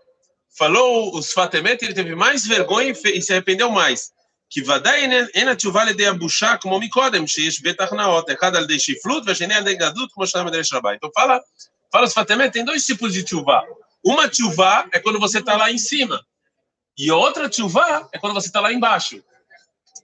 Falou 0.57 1.14
os 1.14 1.33
Fatemet, 1.33 1.85
ele 1.85 1.93
teve 1.93 2.14
mais 2.14 2.47
vergonha 2.47 2.90
e 2.90 3.21
se 3.21 3.33
arrependeu 3.33 3.71
mais. 3.71 4.11
Que 4.49 4.62
vadai 4.62 5.05
en 5.35 5.49
atchuva 5.49 5.83
al 5.83 5.88
yedei 5.88 6.07
abusha 6.07 6.57
como 6.57 6.78
mikodem, 6.78 7.26
sheish 7.26 7.61
betach 7.61 7.93
naot, 7.93 8.31
echad 8.31 8.57
al 8.57 8.66
de 8.66 8.78
shiflut, 8.78 9.26
vasheni 9.26 9.52
al 9.52 9.64
de 9.64 9.75
gadlut, 9.75 10.11
como 10.14 10.26
shalom 10.26 10.47
al 10.47 10.52
de 10.52 10.61
Então, 10.95 11.11
fala, 11.12 11.43
fala 11.93 12.07
os 12.07 12.14
Fatemet, 12.14 12.52
tem 12.52 12.64
dois 12.64 12.87
tipos 12.87 13.12
de 13.12 13.23
tchuvah 13.23 13.66
uma 14.07 14.33
chuva 14.33 14.89
é 14.93 15.01
quando 15.01 15.19
você 15.19 15.41
está 15.41 15.57
lá 15.57 15.69
em 15.69 15.79
cima. 15.79 16.25
E 16.97 17.11
outra 17.11 17.49
tchuvá 17.49 18.09
é 18.13 18.21
quando 18.21 18.35
você 18.35 18.47
está 18.47 18.61
lá 18.61 18.73
embaixo. 18.73 19.21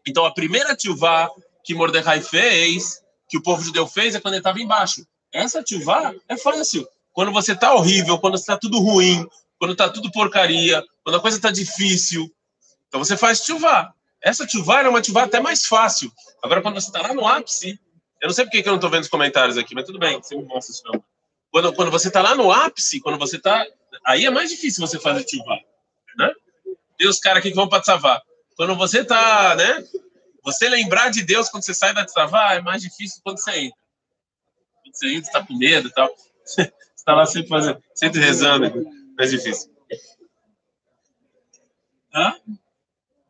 Então, 0.04 0.26
a 0.26 0.35
primeira 0.35 0.75
tchuvá 0.75 1.30
que 1.62 1.73
Mordecai 1.73 2.21
fez, 2.21 3.00
que 3.28 3.38
o 3.38 3.42
povo 3.44 3.62
judeu 3.62 3.87
fez, 3.87 4.16
é 4.16 4.21
quando 4.21 4.35
ele 4.35 4.40
estava 4.40 4.61
embaixo. 4.61 5.06
Essa 5.32 5.62
tchuvá 5.62 6.12
é 6.28 6.37
fácil. 6.37 6.85
Quando 7.12 7.30
você 7.30 7.52
está 7.52 7.75
horrível, 7.75 8.18
quando 8.18 8.35
está 8.35 8.59
tudo 8.59 8.80
ruim, 8.80 9.25
quando 9.56 9.71
está 9.71 9.88
tudo 9.88 10.11
porcaria, 10.11 10.82
quando 11.04 11.18
a 11.18 11.21
coisa 11.21 11.37
está 11.37 11.52
difícil. 11.52 12.28
Então, 12.88 12.99
você 12.99 13.16
faz 13.16 13.42
tchuvá. 13.42 13.94
Essa 14.21 14.44
tchuvá 14.44 14.80
era 14.80 14.90
uma 14.90 15.00
tchuvá 15.00 15.23
até 15.23 15.38
mais 15.38 15.64
fácil. 15.64 16.12
Agora, 16.42 16.61
quando 16.61 16.75
você 16.75 16.88
está 16.88 17.00
lá 17.00 17.14
no 17.14 17.25
ápice, 17.25 17.78
eu 18.21 18.26
não 18.26 18.35
sei 18.35 18.47
porque 18.47 18.64
que 18.64 18.68
eu 18.68 18.73
não 18.73 18.78
estou 18.78 18.90
vendo 18.90 19.04
os 19.04 19.09
comentários 19.09 19.56
aqui, 19.56 19.76
mas 19.76 19.85
tudo 19.85 20.00
bem, 20.00 20.21
você 20.21 20.35
me 20.35 20.42
mostra 20.42 20.75
isso 20.75 20.82
não. 20.87 21.04
Quando, 21.52 21.73
quando 21.75 21.90
você 21.92 22.09
está 22.09 22.21
lá 22.21 22.35
no 22.35 22.50
ápice, 22.50 23.00
quando 23.00 23.16
você 23.16 23.37
está... 23.37 23.64
Aí 24.05 24.25
é 24.25 24.29
mais 24.29 24.50
difícil 24.50 24.86
você 24.86 25.00
fazer 25.00 25.24
tchuvá, 25.24 25.59
né? 26.17 26.31
E 27.00 27.07
os 27.07 27.19
caras 27.19 27.39
aqui 27.39 27.50
que 27.50 27.55
vão 27.55 27.69
para 27.69 27.81
Tzavá. 27.81 28.21
Quando 28.55 28.75
você 28.75 29.01
está, 29.01 29.55
né? 29.55 29.83
Você 30.43 30.69
lembrar 30.69 31.09
de 31.09 31.24
Deus 31.24 31.50
quando 31.50 31.63
você 31.63 31.74
sai 31.74 31.93
da 31.93 32.05
Tzavá 32.05 32.53
é 32.53 32.62
mais 32.62 32.81
difícil 32.81 33.21
quando 33.24 33.38
você 33.39 33.51
entra. 33.51 33.77
Quando 34.83 34.95
você 34.95 35.07
entra, 35.09 35.27
está 35.27 35.43
com 35.43 35.57
medo 35.57 35.89
e 35.89 35.91
tal. 35.91 36.09
Você 36.43 36.74
está 36.95 37.13
lá 37.13 37.25
sempre, 37.25 37.50
fazendo, 37.50 37.83
sempre 37.93 38.19
rezando, 38.19 38.65
é 38.65 38.74
mais 39.17 39.31
difícil. 39.31 39.71
Hã? 42.13 42.33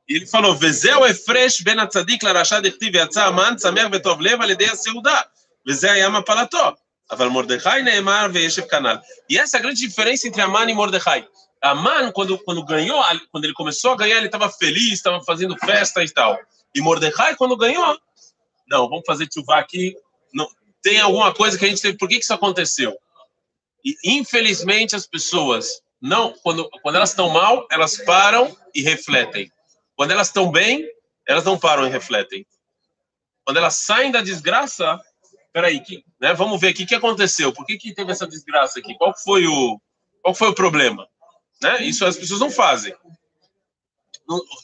E 0.09 0.15
ele 0.15 0.25
falou, 0.25 0.55
וזהו 0.61 1.05
הפרש 1.05 1.61
בין 1.61 1.79
הצדיק 1.79 2.23
לרשע 2.23 2.59
דכתיב 2.59 2.95
יצא 2.95 3.23
המן 3.23 3.55
שמח 3.61 3.87
וטוב 3.91 4.21
לב 4.21 4.41
על 4.41 4.49
ידי 4.49 4.65
הסעודה, 4.65 5.19
וזה 5.67 5.91
היה 5.91 6.09
מפלתו. 6.09 6.71
Aval 7.12 7.30
Mordecai 7.30 7.82
Neemar 7.82 8.32
Veeshev 8.32 8.66
Canal. 8.66 8.98
E 9.28 9.38
essa 9.38 9.58
é 9.58 9.60
a 9.60 9.62
grande 9.62 9.80
diferença 9.80 10.26
entre 10.26 10.40
Aman 10.40 10.70
e 10.70 10.74
Mordecai. 10.74 11.28
Aman, 11.60 12.10
quando, 12.10 12.38
quando 12.38 12.64
ganhou, 12.64 13.04
quando 13.30 13.44
ele 13.44 13.52
começou 13.52 13.92
a 13.92 13.96
ganhar, 13.96 14.16
ele 14.16 14.26
estava 14.26 14.48
feliz, 14.48 14.94
estava 14.94 15.22
fazendo 15.22 15.54
festa 15.58 16.02
e 16.02 16.08
tal. 16.08 16.38
E 16.74 16.80
Mordecai, 16.80 17.36
quando 17.36 17.54
ganhou, 17.54 17.98
não, 18.66 18.88
vamos 18.88 19.04
fazer 19.06 19.28
chuvá 19.32 19.58
aqui. 19.58 19.94
Não, 20.32 20.48
tem 20.80 21.00
alguma 21.00 21.34
coisa 21.34 21.58
que 21.58 21.66
a 21.66 21.68
gente 21.68 21.82
teve. 21.82 21.98
Por 21.98 22.08
que, 22.08 22.16
que 22.16 22.22
isso 22.22 22.32
aconteceu? 22.32 22.96
E, 23.84 23.94
infelizmente, 24.04 24.96
as 24.96 25.06
pessoas, 25.06 25.82
não, 26.00 26.32
quando, 26.42 26.66
quando 26.82 26.96
elas 26.96 27.10
estão 27.10 27.28
mal, 27.28 27.66
elas 27.70 27.98
param 27.98 28.56
e 28.74 28.80
refletem. 28.80 29.52
Quando 29.94 30.12
elas 30.12 30.28
estão 30.28 30.50
bem, 30.50 30.88
elas 31.28 31.44
não 31.44 31.58
param 31.58 31.86
e 31.86 31.90
refletem. 31.90 32.46
Quando 33.44 33.58
elas 33.58 33.76
saem 33.76 34.10
da 34.10 34.22
desgraça, 34.22 34.98
peraí, 35.52 35.80
que, 35.80 36.04
né, 36.20 36.32
vamos 36.34 36.60
ver 36.60 36.68
aqui 36.68 36.84
o 36.84 36.86
que 36.86 36.94
aconteceu. 36.94 37.52
Por 37.52 37.66
que, 37.66 37.76
que 37.76 37.94
teve 37.94 38.10
essa 38.12 38.26
desgraça 38.26 38.78
aqui? 38.78 38.94
Qual 38.96 39.14
foi 39.16 39.46
o, 39.46 39.80
qual 40.22 40.34
foi 40.34 40.48
o 40.48 40.54
problema? 40.54 41.06
Né? 41.60 41.82
Isso 41.82 42.04
as 42.04 42.16
pessoas 42.16 42.40
não 42.40 42.50
fazem. 42.50 42.94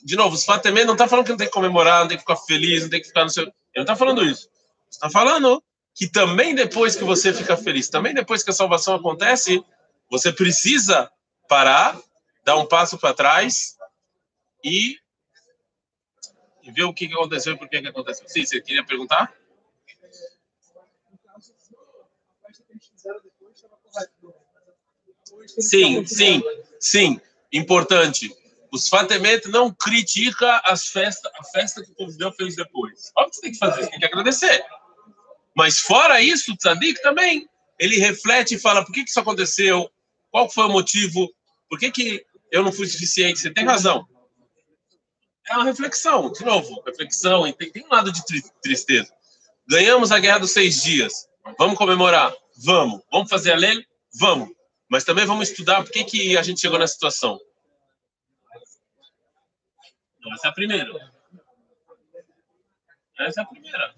De 0.02 0.16
novo, 0.16 0.34
os 0.34 0.44
Fatemê 0.44 0.84
não 0.84 0.94
está 0.94 1.06
falando 1.06 1.26
que 1.26 1.30
não 1.30 1.38
tem 1.38 1.46
que 1.46 1.52
comemorar, 1.52 2.00
não 2.00 2.08
tem 2.08 2.16
que 2.16 2.22
ficar 2.22 2.36
feliz, 2.36 2.82
não 2.82 2.90
tem 2.90 3.00
que 3.00 3.08
ficar 3.08 3.24
no 3.24 3.30
seu. 3.30 3.44
Ele 3.44 3.52
não 3.76 3.82
está 3.82 3.96
falando 3.96 4.24
isso. 4.24 4.48
Está 4.90 5.10
falando 5.10 5.62
que 5.94 6.08
também 6.08 6.54
depois 6.54 6.96
que 6.96 7.04
você 7.04 7.34
fica 7.34 7.56
feliz, 7.56 7.88
também 7.88 8.14
depois 8.14 8.42
que 8.42 8.50
a 8.50 8.54
salvação 8.54 8.94
acontece, 8.94 9.62
você 10.08 10.32
precisa 10.32 11.10
parar, 11.48 12.00
dar 12.44 12.56
um 12.56 12.66
passo 12.66 12.96
para 12.96 13.14
trás 13.14 13.76
e, 14.64 14.96
e, 16.62 16.70
ver 16.70 16.84
o 16.84 16.94
que 16.94 17.06
aconteceu 17.06 17.54
e 17.54 17.58
por 17.58 17.68
que 17.68 17.76
aconteceu. 17.76 18.28
Sim, 18.28 18.46
você 18.46 18.60
queria 18.60 18.84
perguntar? 18.84 19.32
Sim, 25.58 26.04
sim, 26.06 26.42
sim. 26.78 27.20
Importante. 27.52 28.34
Os 28.70 28.88
Fatemet 28.88 29.48
não 29.48 29.72
critica 29.72 30.60
as 30.64 30.88
festas, 30.88 31.30
a 31.38 31.44
festa 31.44 31.82
que 31.82 31.90
o 31.90 31.94
povo 31.94 32.16
Deus 32.16 32.36
fez 32.36 32.54
depois. 32.54 33.10
Óbvio 33.16 33.30
que 33.30 33.36
você 33.36 33.42
tem 33.42 33.52
que 33.52 33.58
fazer, 33.58 33.82
você 33.82 33.90
tem 33.90 33.98
que 33.98 34.06
agradecer. 34.06 34.64
Mas 35.56 35.78
fora 35.78 36.20
isso, 36.20 36.52
o 36.52 36.56
Tzadik 36.56 37.00
também, 37.02 37.48
ele 37.78 37.96
reflete 37.96 38.54
e 38.54 38.58
fala 38.58 38.84
por 38.84 38.92
que, 38.92 39.04
que 39.04 39.10
isso 39.10 39.20
aconteceu, 39.20 39.90
qual 40.30 40.50
foi 40.50 40.64
o 40.64 40.68
motivo, 40.68 41.32
por 41.68 41.78
que, 41.78 41.90
que 41.90 42.26
eu 42.50 42.62
não 42.62 42.72
fui 42.72 42.86
suficiente. 42.86 43.40
Você 43.40 43.50
tem 43.50 43.64
razão. 43.64 44.06
É 45.48 45.54
uma 45.54 45.64
reflexão, 45.64 46.30
de 46.30 46.44
novo, 46.44 46.82
reflexão, 46.86 47.50
tem, 47.52 47.70
tem 47.70 47.84
um 47.84 47.88
lado 47.88 48.12
de 48.12 48.22
tristeza. 48.62 49.10
Ganhamos 49.66 50.12
a 50.12 50.18
guerra 50.18 50.38
dos 50.38 50.50
seis 50.50 50.82
dias. 50.82 51.26
Vamos 51.58 51.78
comemorar? 51.78 52.34
Vamos. 52.58 53.00
Vamos 53.10 53.30
fazer 53.30 53.52
a 53.52 53.56
lei? 53.56 53.84
Vamos. 54.14 54.50
Mas 54.88 55.04
também 55.04 55.26
vamos 55.26 55.50
estudar 55.50 55.82
por 55.82 55.92
que, 55.92 56.04
que 56.04 56.36
a 56.36 56.42
gente 56.42 56.60
chegou 56.60 56.78
nessa 56.78 56.94
situação. 56.94 57.38
Não, 60.20 60.32
essa 60.32 60.48
é 60.48 60.50
a 60.50 60.54
primeira. 60.54 61.12
Essa 63.18 63.40
é 63.40 63.42
a 63.42 63.46
primeira. 63.46 63.94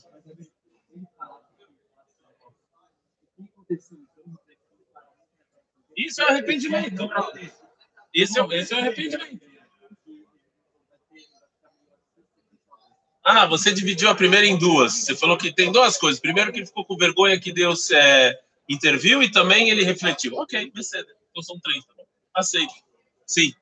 Isso 5.97 6.23
é 6.23 6.29
arrependimento. 6.29 7.09
Isso 8.13 8.41
é, 8.41 8.59
esse 8.59 8.75
é 8.75 8.79
arrependimento. 8.79 9.51
Ah, 13.23 13.47
você 13.47 13.73
dividiu 13.73 14.09
a 14.09 14.15
primeira 14.15 14.47
em 14.47 14.59
duas. 14.59 14.93
Você 14.95 15.15
falou 15.15 15.37
que 15.37 15.53
tem 15.55 15.71
duas 15.71 15.97
coisas. 15.99 16.21
Primeiro, 16.21 16.51
que 16.51 16.59
ele 16.59 16.67
ficou 16.67 16.85
com 16.85 16.97
vergonha 16.97 17.39
que 17.39 17.53
Deus 17.53 17.91
é, 17.91 18.41
interviu 18.71 19.21
e 19.21 19.31
também 19.31 19.69
ele 19.69 19.83
refletiu. 19.83 20.37
Ok, 20.37 20.71
beleza. 20.71 21.05
Então 21.31 21.43
são 21.43 21.59
três, 21.61 21.85
tá 21.85 21.93
bom? 21.97 22.07
Aceito. 22.35 22.73
Sim. 23.27 23.53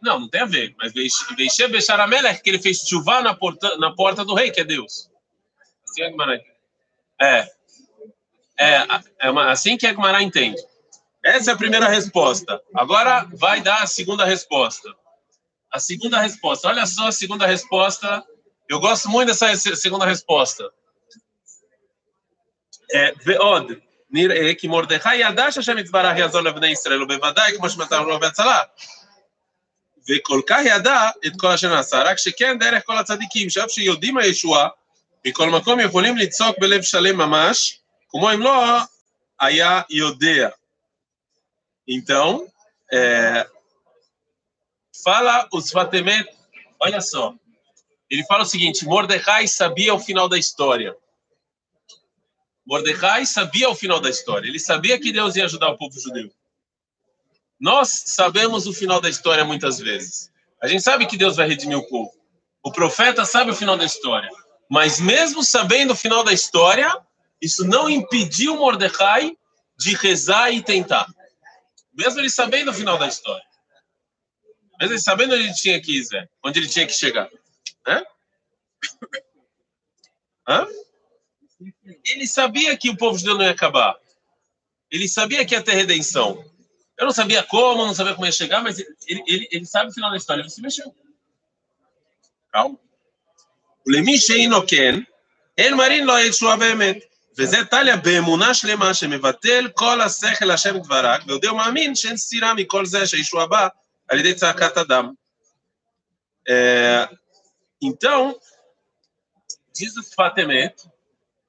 Não, 0.00 0.20
não 0.20 0.28
tem 0.28 0.42
a 0.42 0.46
ver. 0.46 0.74
Mas 0.78 0.92
Veishe 0.92 1.68
Becharamela 1.68 2.28
é 2.28 2.34
que 2.34 2.48
ele 2.48 2.62
fez 2.62 2.86
chuva 2.86 3.20
na 3.20 3.34
porta, 3.34 3.76
na 3.78 3.92
porta 3.92 4.24
do 4.24 4.34
rei, 4.34 4.52
que 4.52 4.60
é 4.60 4.64
Deus. 4.64 5.10
Assim 5.88 6.02
é, 6.02 6.44
é, 7.20 7.50
é, 8.58 8.86
é 9.18 9.30
uma, 9.30 9.50
assim 9.50 9.76
que 9.76 9.86
a 9.86 9.90
Gemara 9.90 10.22
entende. 10.22 10.62
Essa 11.24 11.50
é 11.50 11.54
a 11.54 11.58
primeira 11.58 11.88
resposta. 11.88 12.62
Agora 12.72 13.28
vai 13.32 13.60
dar 13.60 13.82
a 13.82 13.86
segunda 13.86 14.24
resposta. 14.24 14.94
A 15.72 15.80
segunda 15.80 16.20
resposta. 16.20 16.68
Olha 16.68 16.86
só 16.86 17.08
a 17.08 17.12
segunda 17.12 17.46
resposta 17.46 18.24
eu 18.69 18.79
gosto 18.79 19.09
muito 19.09 19.27
dessa 19.27 19.55
segunda 19.75 20.05
resposta. 20.05 20.63
ועוד, 23.25 23.71
נראה 24.09 24.53
כי 24.57 24.67
מרדכי 24.67 25.15
ידע 25.15 25.51
שהשם 25.51 25.77
יתברך 25.77 26.17
יעזור 26.17 26.41
לבני 26.41 26.67
ישראל, 26.67 27.03
ובוודאי 27.03 27.57
כמו 27.57 27.69
שמסר 27.69 28.01
לו 28.01 28.19
בהצלה. 28.19 28.61
וכל 30.09 30.41
כך 30.47 30.59
ידע 30.65 31.09
את 31.25 31.31
כל 31.37 31.47
אשר 31.47 31.75
נעשה, 31.75 32.03
רק 32.03 32.17
שכן 32.17 32.59
דרך 32.59 32.83
כל 32.85 32.97
הצדיקים, 32.97 33.49
שאף 33.49 33.71
שיודעים 33.71 34.17
הישועה, 34.17 34.67
מכל 35.25 35.49
מקום 35.49 35.79
יכולים 35.79 36.17
לצעוק 36.17 36.59
בלב 36.59 36.81
שלם 36.81 37.17
ממש, 37.17 37.79
כמו 38.09 38.33
אם 38.33 38.41
לא 38.41 38.77
היה 39.39 39.81
יודע. 39.89 40.49
Então, 41.87 42.47
é, 42.91 43.47
fala 45.03 45.47
os 45.51 45.71
Fatemet, 45.71 46.27
olha 46.79 47.01
só, 47.01 47.33
Ele 48.10 48.24
fala 48.24 48.42
o 48.42 48.46
seguinte: 48.46 48.84
Mordecai 48.84 49.48
sabia 49.48 49.94
o 49.94 49.98
final 49.98 50.28
da 50.28 50.38
história. 50.38 50.96
Mordecai 52.66 53.24
sabia 53.26 53.68
o 53.68 53.74
final 53.74 54.00
da 54.00 54.10
história. 54.10 54.48
Ele 54.48 54.58
sabia 54.58 54.98
que 54.98 55.12
Deus 55.12 55.36
ia 55.36 55.44
ajudar 55.44 55.70
o 55.70 55.78
povo 55.78 55.98
judeu. 56.00 56.30
Nós 57.58 58.02
sabemos 58.06 58.66
o 58.66 58.72
final 58.72 59.00
da 59.00 59.08
história 59.08 59.44
muitas 59.44 59.78
vezes. 59.78 60.30
A 60.60 60.66
gente 60.66 60.82
sabe 60.82 61.06
que 61.06 61.16
Deus 61.16 61.36
vai 61.36 61.48
redimir 61.48 61.78
o 61.78 61.88
povo. 61.88 62.12
O 62.62 62.72
profeta 62.72 63.24
sabe 63.24 63.50
o 63.50 63.54
final 63.54 63.76
da 63.76 63.84
história. 63.84 64.28
Mas 64.68 65.00
mesmo 65.00 65.44
sabendo 65.44 65.92
o 65.92 65.96
final 65.96 66.24
da 66.24 66.32
história, 66.32 66.92
isso 67.40 67.64
não 67.64 67.88
impediu 67.88 68.56
Mordecai 68.56 69.36
de 69.78 69.94
rezar 69.94 70.50
e 70.50 70.62
tentar. 70.62 71.06
Mesmo 71.94 72.20
ele 72.20 72.30
sabendo 72.30 72.70
o 72.70 72.74
final 72.74 72.98
da 72.98 73.06
história. 73.06 73.44
Mesmo 74.80 74.94
ele 74.94 75.00
sabendo 75.00 75.34
onde 75.34 75.44
ele 75.44 75.54
tinha 75.54 75.80
que 75.80 75.98
ir, 75.98 76.30
onde 76.44 76.58
ele 76.58 76.68
tinha 76.68 76.86
que 76.86 76.92
chegar. 76.92 77.30
Hã? 77.87 78.03
Hã? 80.47 80.67
Ele 82.05 82.27
sabia 82.27 82.77
que 82.77 82.89
o 82.89 82.97
povo 82.97 83.17
judeu 83.17 83.35
não 83.35 83.43
ia 83.43 83.51
acabar. 83.51 83.95
Ele 84.89 85.07
sabia 85.07 85.45
que 85.45 85.55
ia 85.55 85.63
ter 85.63 85.73
redenção. 85.73 86.43
Eu 86.97 87.05
não 87.05 87.13
sabia 87.13 87.43
como, 87.43 87.85
não 87.85 87.93
sabia 87.93 88.13
como 88.13 88.25
ia 88.25 88.31
chegar, 88.31 88.61
mas 88.61 88.79
ele, 88.79 89.23
ele, 89.27 89.47
ele 89.51 89.65
sabe 89.65 89.89
o 89.89 89.93
final 89.93 90.11
da 90.11 90.17
história. 90.17 90.41
Ele 90.41 90.49
se 90.49 90.61
mexeu. 90.61 90.93
Calma. 92.51 92.77
ולמי 93.85 94.17
שאינו 94.17 94.67
כן, 94.67 94.95
אין 95.57 95.73
מרין 95.75 96.05
לו 96.05 96.17
ישועה 96.17 96.57
באמת. 96.57 96.97
וזה 97.37 97.65
טליה 97.65 97.97
באמונה 97.97 98.53
שלמה 98.53 98.93
שמבטל 98.93 99.67
כל 99.73 100.01
השכל 100.01 100.51
השם 100.51 100.77
דברך, 100.77 101.23
ויודע 101.27 101.53
ומאמין 101.53 101.95
שאין 101.95 102.17
סתירה 102.17 102.53
מכל 102.53 102.85
זה 102.85 103.07
שהישועה 103.07 103.47
בא 103.47 103.67
על 104.07 104.19
ידי 104.19 104.33
צעקת 104.33 104.77
אדם. 104.77 105.11
Então, 107.80 108.38
diz 109.74 109.96
o 109.96 110.02
Fatemet, 110.02 110.74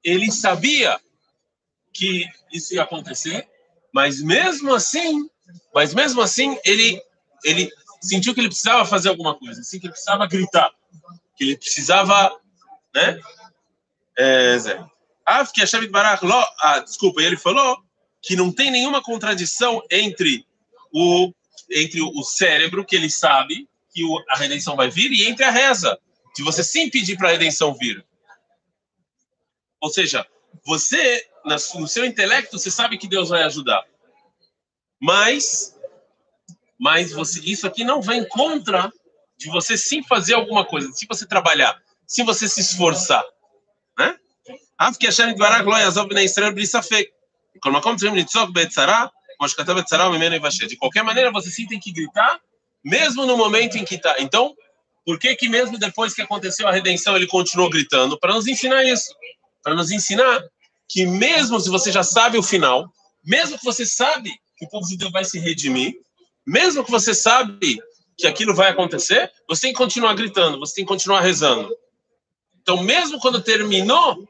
ele 0.04 0.30
sabia 0.30 1.00
que 1.92 2.24
isso 2.52 2.74
ia 2.74 2.82
acontecer, 2.82 3.48
Mas 3.92 4.22
mesmo 4.22 4.74
assim, 4.74 5.28
mas 5.74 5.94
mesmo 5.94 6.20
assim, 6.20 6.58
ele, 6.64 7.02
ele 7.42 7.70
sentiu 8.02 8.34
que 8.34 8.40
ele 8.40 8.48
precisava 8.48 8.84
fazer 8.84 9.08
alguma 9.08 9.34
coisa, 9.34 9.60
assim, 9.60 9.80
que 9.80 9.86
ele 9.86 9.92
precisava 9.92 10.26
gritar, 10.26 10.70
que 11.34 11.44
ele 11.44 11.56
precisava, 11.56 12.38
né? 12.94 13.18
É, 14.16 14.58
Zé. 14.58 14.84
Ah, 15.24 15.44
que 15.46 15.62
ah, 15.62 16.78
desculpa, 16.80 17.22
ele 17.22 17.36
falou 17.36 17.82
que 18.20 18.36
não 18.36 18.52
tem 18.52 18.70
nenhuma 18.70 19.02
contradição 19.02 19.82
entre 19.90 20.46
o 20.92 21.32
entre 21.70 22.00
o 22.00 22.22
cérebro 22.22 22.84
que 22.84 22.96
ele 22.96 23.10
sabe 23.10 23.68
que 23.92 24.02
a 24.30 24.36
redenção 24.36 24.74
vai 24.74 24.88
vir 24.90 25.12
e 25.12 25.26
entre 25.26 25.44
a 25.44 25.50
reza, 25.50 25.98
de 26.35 26.43
você 26.43 26.63
sim 26.63 26.89
pedir 26.89 27.17
para 27.17 27.29
a 27.29 27.31
redenção 27.31 27.73
vir. 27.73 28.05
Ou 29.81 29.89
seja, 29.89 30.25
você 30.65 31.25
no 31.75 31.87
seu 31.87 32.05
intelecto 32.05 32.57
você 32.57 32.71
sabe 32.71 32.97
que 32.97 33.07
Deus 33.07 33.29
vai 33.29 33.43
ajudar, 33.43 33.83
mas 34.99 35.77
mas 36.79 37.11
você, 37.11 37.39
isso 37.41 37.67
aqui 37.67 37.83
não 37.83 38.01
vem 38.01 38.27
contra 38.27 38.91
de 39.37 39.49
você 39.49 39.77
sim 39.77 40.03
fazer 40.03 40.33
alguma 40.33 40.65
coisa, 40.65 40.91
se 40.91 41.05
você 41.05 41.25
trabalhar, 41.25 41.81
se 42.07 42.23
você 42.23 42.47
se 42.47 42.61
esforçar, 42.61 43.23
né? 43.97 44.17
אף 44.77 44.97
כי 44.97 45.07
השם 45.07 45.29
יתברך 45.29 45.61
לא 45.65 45.75
יעזוב 45.75 46.09
בני 46.09 46.21
ישראל 46.21 46.51
בלי 46.51 46.65
ספק. 46.65 47.05
בכל 47.55 47.71
מקום 47.71 47.95
צריכים 47.95 48.17
לצעוק 48.17 48.49
בצרה, 48.49 49.05
כמו 49.37 49.49
שכתב 49.49 49.71
בצרה 49.71 50.09
וממנו 50.09 50.35
יבשל. 50.35 50.67
De 50.67 50.77
qualquer 50.77 51.03
maneira, 51.03 51.31
você 51.31 51.49
sim 51.49 51.65
tem 51.67 51.79
que 51.79 51.91
gritar, 51.91 52.39
mesmo 52.83 53.25
no 53.25 53.37
momento 53.37 53.77
em 53.77 53.85
que 53.85 53.95
está. 53.95 54.15
Então, 54.19 54.53
por 55.08 55.18
que 55.18 55.34
que 55.36 55.48
mesmo 55.48 55.78
depois 55.78 56.12
que 56.12 56.20
aconteceu 56.20 56.68
a 56.68 56.70
redenção, 56.70 57.16
ele 57.16 57.26
continuou 57.26 57.70
gritando? 57.70 58.18
Para 58.18 58.34
nos 58.34 58.46
ensinar 58.46 58.84
isso. 58.84 59.10
Para 59.62 59.74
nos 59.74 59.90
ensinar 59.90 60.44
que 60.86 61.06
mesmo 61.06 61.58
se 61.58 61.70
você 61.70 61.90
já 61.90 62.02
sabe 62.02 62.36
o 62.36 62.42
final, 62.42 62.92
mesmo 63.24 63.58
que 63.58 63.64
você 63.64 63.86
sabe 63.86 64.30
que 64.54 64.66
o 64.66 64.68
povo 64.68 64.86
de 64.86 64.98
Deus 64.98 65.10
vai 65.10 65.24
se 65.24 65.38
redimir, 65.38 65.94
mesmo 66.46 66.84
que 66.84 66.90
você 66.90 67.14
sabe 67.14 67.78
que 68.18 68.26
aquilo 68.26 68.54
vai 68.54 68.68
acontecer, 68.68 69.32
você 69.48 69.62
tem 69.62 69.72
que 69.72 69.78
continuar 69.78 70.12
gritando, 70.12 70.60
você 70.60 70.74
tem 70.74 70.84
que 70.84 70.88
continuar 70.88 71.22
rezando. 71.22 71.74
Então, 72.60 72.82
mesmo 72.82 73.18
quando 73.18 73.40
terminou, 73.40 74.28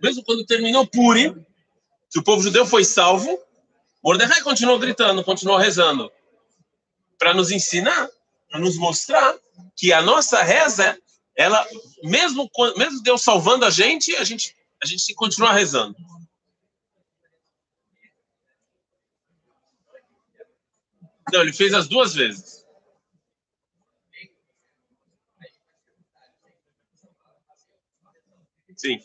mesmo 0.00 0.22
quando 0.22 0.46
terminou 0.46 0.86
Puri, 0.86 1.34
que 2.12 2.20
o 2.20 2.22
povo 2.22 2.40
judeu 2.40 2.64
foi 2.64 2.84
salvo, 2.84 3.40
Mordecai 4.04 4.40
continuou 4.42 4.78
gritando, 4.78 5.24
continuou 5.24 5.58
rezando, 5.58 6.08
para 7.18 7.34
nos 7.34 7.50
ensinar, 7.50 8.08
para 8.52 8.60
nos 8.60 8.76
mostrar 8.76 9.34
que 9.74 9.94
a 9.94 10.02
nossa 10.02 10.42
reza, 10.42 11.00
ela, 11.34 11.66
mesmo, 12.04 12.50
mesmo 12.76 13.02
Deus 13.02 13.22
salvando 13.22 13.64
a 13.64 13.70
gente, 13.70 14.14
a 14.16 14.24
gente, 14.24 14.54
a 14.82 14.86
gente 14.86 15.14
continuar 15.14 15.54
rezando. 15.54 15.96
Não, 21.32 21.40
ele 21.40 21.52
fez 21.54 21.72
as 21.72 21.88
duas 21.88 22.12
vezes. 22.12 22.62
Sim. 28.76 29.00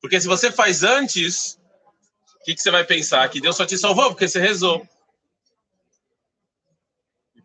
Porque 0.00 0.18
se 0.18 0.26
você 0.26 0.50
faz 0.50 0.82
antes, 0.82 1.58
o 2.40 2.44
que, 2.44 2.54
que 2.54 2.62
você 2.62 2.70
vai 2.70 2.84
pensar? 2.84 3.28
Que 3.28 3.40
Deus 3.40 3.56
só 3.56 3.66
te 3.66 3.76
salvou 3.76 4.08
porque 4.10 4.26
você 4.26 4.40
rezou. 4.40 4.88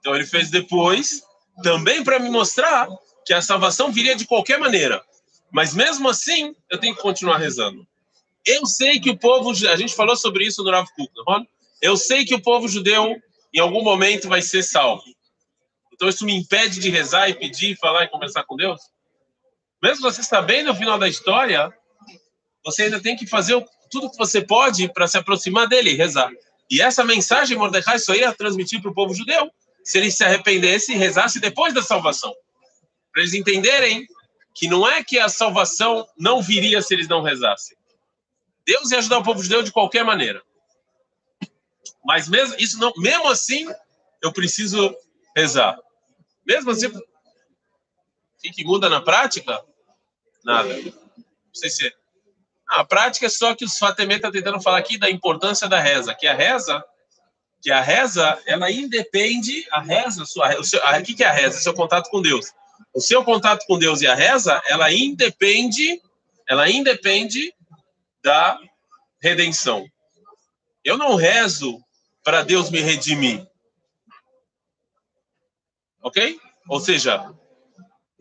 Então 0.02 0.16
ele 0.16 0.26
fez 0.26 0.50
depois, 0.50 1.22
também 1.64 2.04
para 2.04 2.20
me 2.20 2.30
mostrar 2.30 2.90
que 3.26 3.34
a 3.34 3.42
salvação 3.42 3.92
viria 3.92 4.16
de 4.16 4.26
qualquer 4.26 4.60
maneira. 4.60 5.02
Mas 5.52 5.74
mesmo 5.74 6.10
assim, 6.10 6.56
eu 6.70 6.80
tenho 6.80 6.96
que 6.96 7.02
continuar 7.02 7.38
rezando. 7.38 7.88
Eu 8.46 8.66
sei 8.66 9.00
que 9.00 9.12
o 9.12 9.18
povo, 9.18 9.52
a 9.52 9.76
gente 9.76 9.94
falou 9.96 10.16
sobre 10.16 10.46
isso 10.46 10.64
no 10.64 10.72
Rav 10.72 10.88
Kuk, 10.96 11.12
não 11.16 11.38
é? 11.38 11.46
Eu 11.82 11.96
sei 11.96 12.26
que 12.26 12.34
o 12.34 12.42
povo 12.42 12.68
judeu, 12.68 13.16
em 13.54 13.60
algum 13.60 13.84
momento, 13.84 14.28
vai 14.28 14.42
ser 14.42 14.64
salvo. 14.64 15.04
Então, 15.94 16.10
isso 16.10 16.26
me 16.26 16.34
impede 16.34 16.80
de 16.80 16.90
rezar 16.90 17.30
e 17.30 17.36
pedir, 17.36 17.78
falar 17.78 18.06
e 18.06 18.10
conversar 18.10 18.44
com 18.44 18.56
Deus? 18.56 18.82
Mesmo 19.84 20.02
você 20.02 20.24
sabendo 20.24 20.72
o 20.72 20.76
final 20.76 20.98
da 20.98 21.08
história, 21.08 21.72
você 22.66 22.84
ainda 22.84 23.00
tem 23.00 23.16
que 23.16 23.28
fazer 23.28 23.64
tudo 23.92 24.10
que 24.10 24.18
você 24.18 24.42
pode 24.42 24.92
para 24.92 25.08
se 25.08 25.18
aproximar 25.18 25.68
dele, 25.68 25.94
rezar. 25.94 26.32
E 26.72 26.82
essa 26.82 27.04
mensagem 27.04 27.58
Mordecai 27.58 28.00
só 28.00 28.16
ia 28.16 28.34
transmitir 28.34 28.82
para 28.82 28.90
o 28.90 28.96
povo 28.96 29.14
judeu 29.14 29.52
se 29.84 29.98
ele 29.98 30.12
se 30.12 30.24
arrependesse 30.24 30.94
e 30.94 30.98
rezasse 30.98 31.40
depois 31.40 31.74
da 31.74 31.82
salvação. 31.82 32.34
Para 33.12 33.22
eles 33.22 33.34
entenderem 33.34 34.08
que 34.54 34.68
não 34.68 34.88
é 34.88 35.04
que 35.04 35.20
a 35.20 35.30
salvação 35.30 36.08
não 36.18 36.42
viria 36.42 36.82
se 36.82 36.94
eles 36.94 37.08
não 37.08 37.22
rezassem. 37.22 37.78
Deus 38.66 38.92
ia 38.92 39.00
ajudar 39.00 39.20
o 39.20 39.24
povo 39.24 39.42
judeu 39.42 39.64
de 39.64 39.72
qualquer 39.72 40.04
maneira. 40.04 40.42
Mas 42.04 42.28
mesmo 42.28 42.56
isso 42.60 42.80
não, 42.80 42.92
mesmo 42.98 43.28
assim, 43.28 43.68
eu 44.22 44.32
preciso 44.32 44.96
rezar. 45.36 45.78
Mesmo 46.46 46.72
assim, 46.72 46.88
o 46.88 47.02
que, 48.42 48.52
que 48.52 48.64
muda 48.64 48.90
na 48.90 49.02
prática? 49.02 49.64
Nada. 50.44 50.70
Não 50.74 51.54
sei 51.54 51.70
se 51.70 51.88
é. 51.88 51.94
a 52.70 52.84
prática 52.84 53.26
é 53.28 53.30
só 53.30 53.54
que 53.54 53.66
os 53.66 53.78
Fatemê 53.78 54.16
está 54.16 54.32
tentando 54.32 54.62
falar 54.62 54.80
aqui 54.80 54.98
da 54.98 55.10
importância 55.10 55.68
da 55.68 55.80
reza, 55.80 56.16
que 56.16 56.26
a 56.28 56.34
reza, 56.34 56.84
que 57.62 57.72
a 57.72 57.82
reza, 57.82 58.42
ela 58.46 58.72
independe, 58.72 59.66
a 59.72 59.82
reza, 59.82 60.26
sua, 60.26 60.60
o, 60.60 60.64
seu, 60.64 60.80
o 60.80 61.04
que, 61.04 61.14
que 61.14 61.24
é 61.24 61.28
a 61.28 61.32
reza? 61.32 61.60
O 61.60 61.62
seu 61.62 61.74
contato 61.74 62.10
com 62.10 62.22
Deus. 62.22 62.52
O 62.94 63.00
seu 63.00 63.24
contato 63.24 63.66
com 63.68 63.78
Deus 63.78 64.02
e 64.02 64.08
a 64.08 64.16
reza, 64.16 64.62
ela 64.66 64.92
independe, 64.92 66.02
ela 66.50 66.70
independe 66.70 67.54
da 68.24 68.60
redenção. 69.22 69.86
Eu 70.84 70.98
não 70.98 71.16
rezo 71.16 71.80
para 72.24 72.44
Deus 72.44 72.70
me 72.70 72.82
redimir. 72.82 73.48
Ok? 76.02 76.40
Ou 76.68 76.80
seja, 76.80 77.32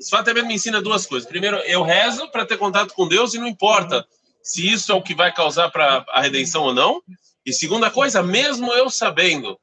fato 0.08 0.26
também 0.26 0.46
me 0.46 0.54
ensina 0.54 0.80
duas 0.80 1.06
coisas. 1.06 1.28
Primeiro, 1.28 1.56
eu 1.58 1.82
rezo 1.82 2.30
para 2.30 2.46
ter 2.46 2.58
contato 2.58 2.94
com 2.94 3.08
Deus 3.08 3.34
e 3.34 3.38
não 3.38 3.46
importa 3.46 4.06
se 4.42 4.70
isso 4.70 4.92
é 4.92 4.94
o 4.94 5.02
que 5.02 5.14
vai 5.14 5.32
causar 5.32 5.70
para 5.70 6.04
a 6.10 6.20
redenção 6.20 6.62
ou 6.62 6.74
não. 6.74 7.02
E 7.44 7.52
segunda 7.52 7.90
coisa, 7.90 8.22
mesmo 8.22 8.72
eu 8.72 8.90
sabendo 8.90 9.58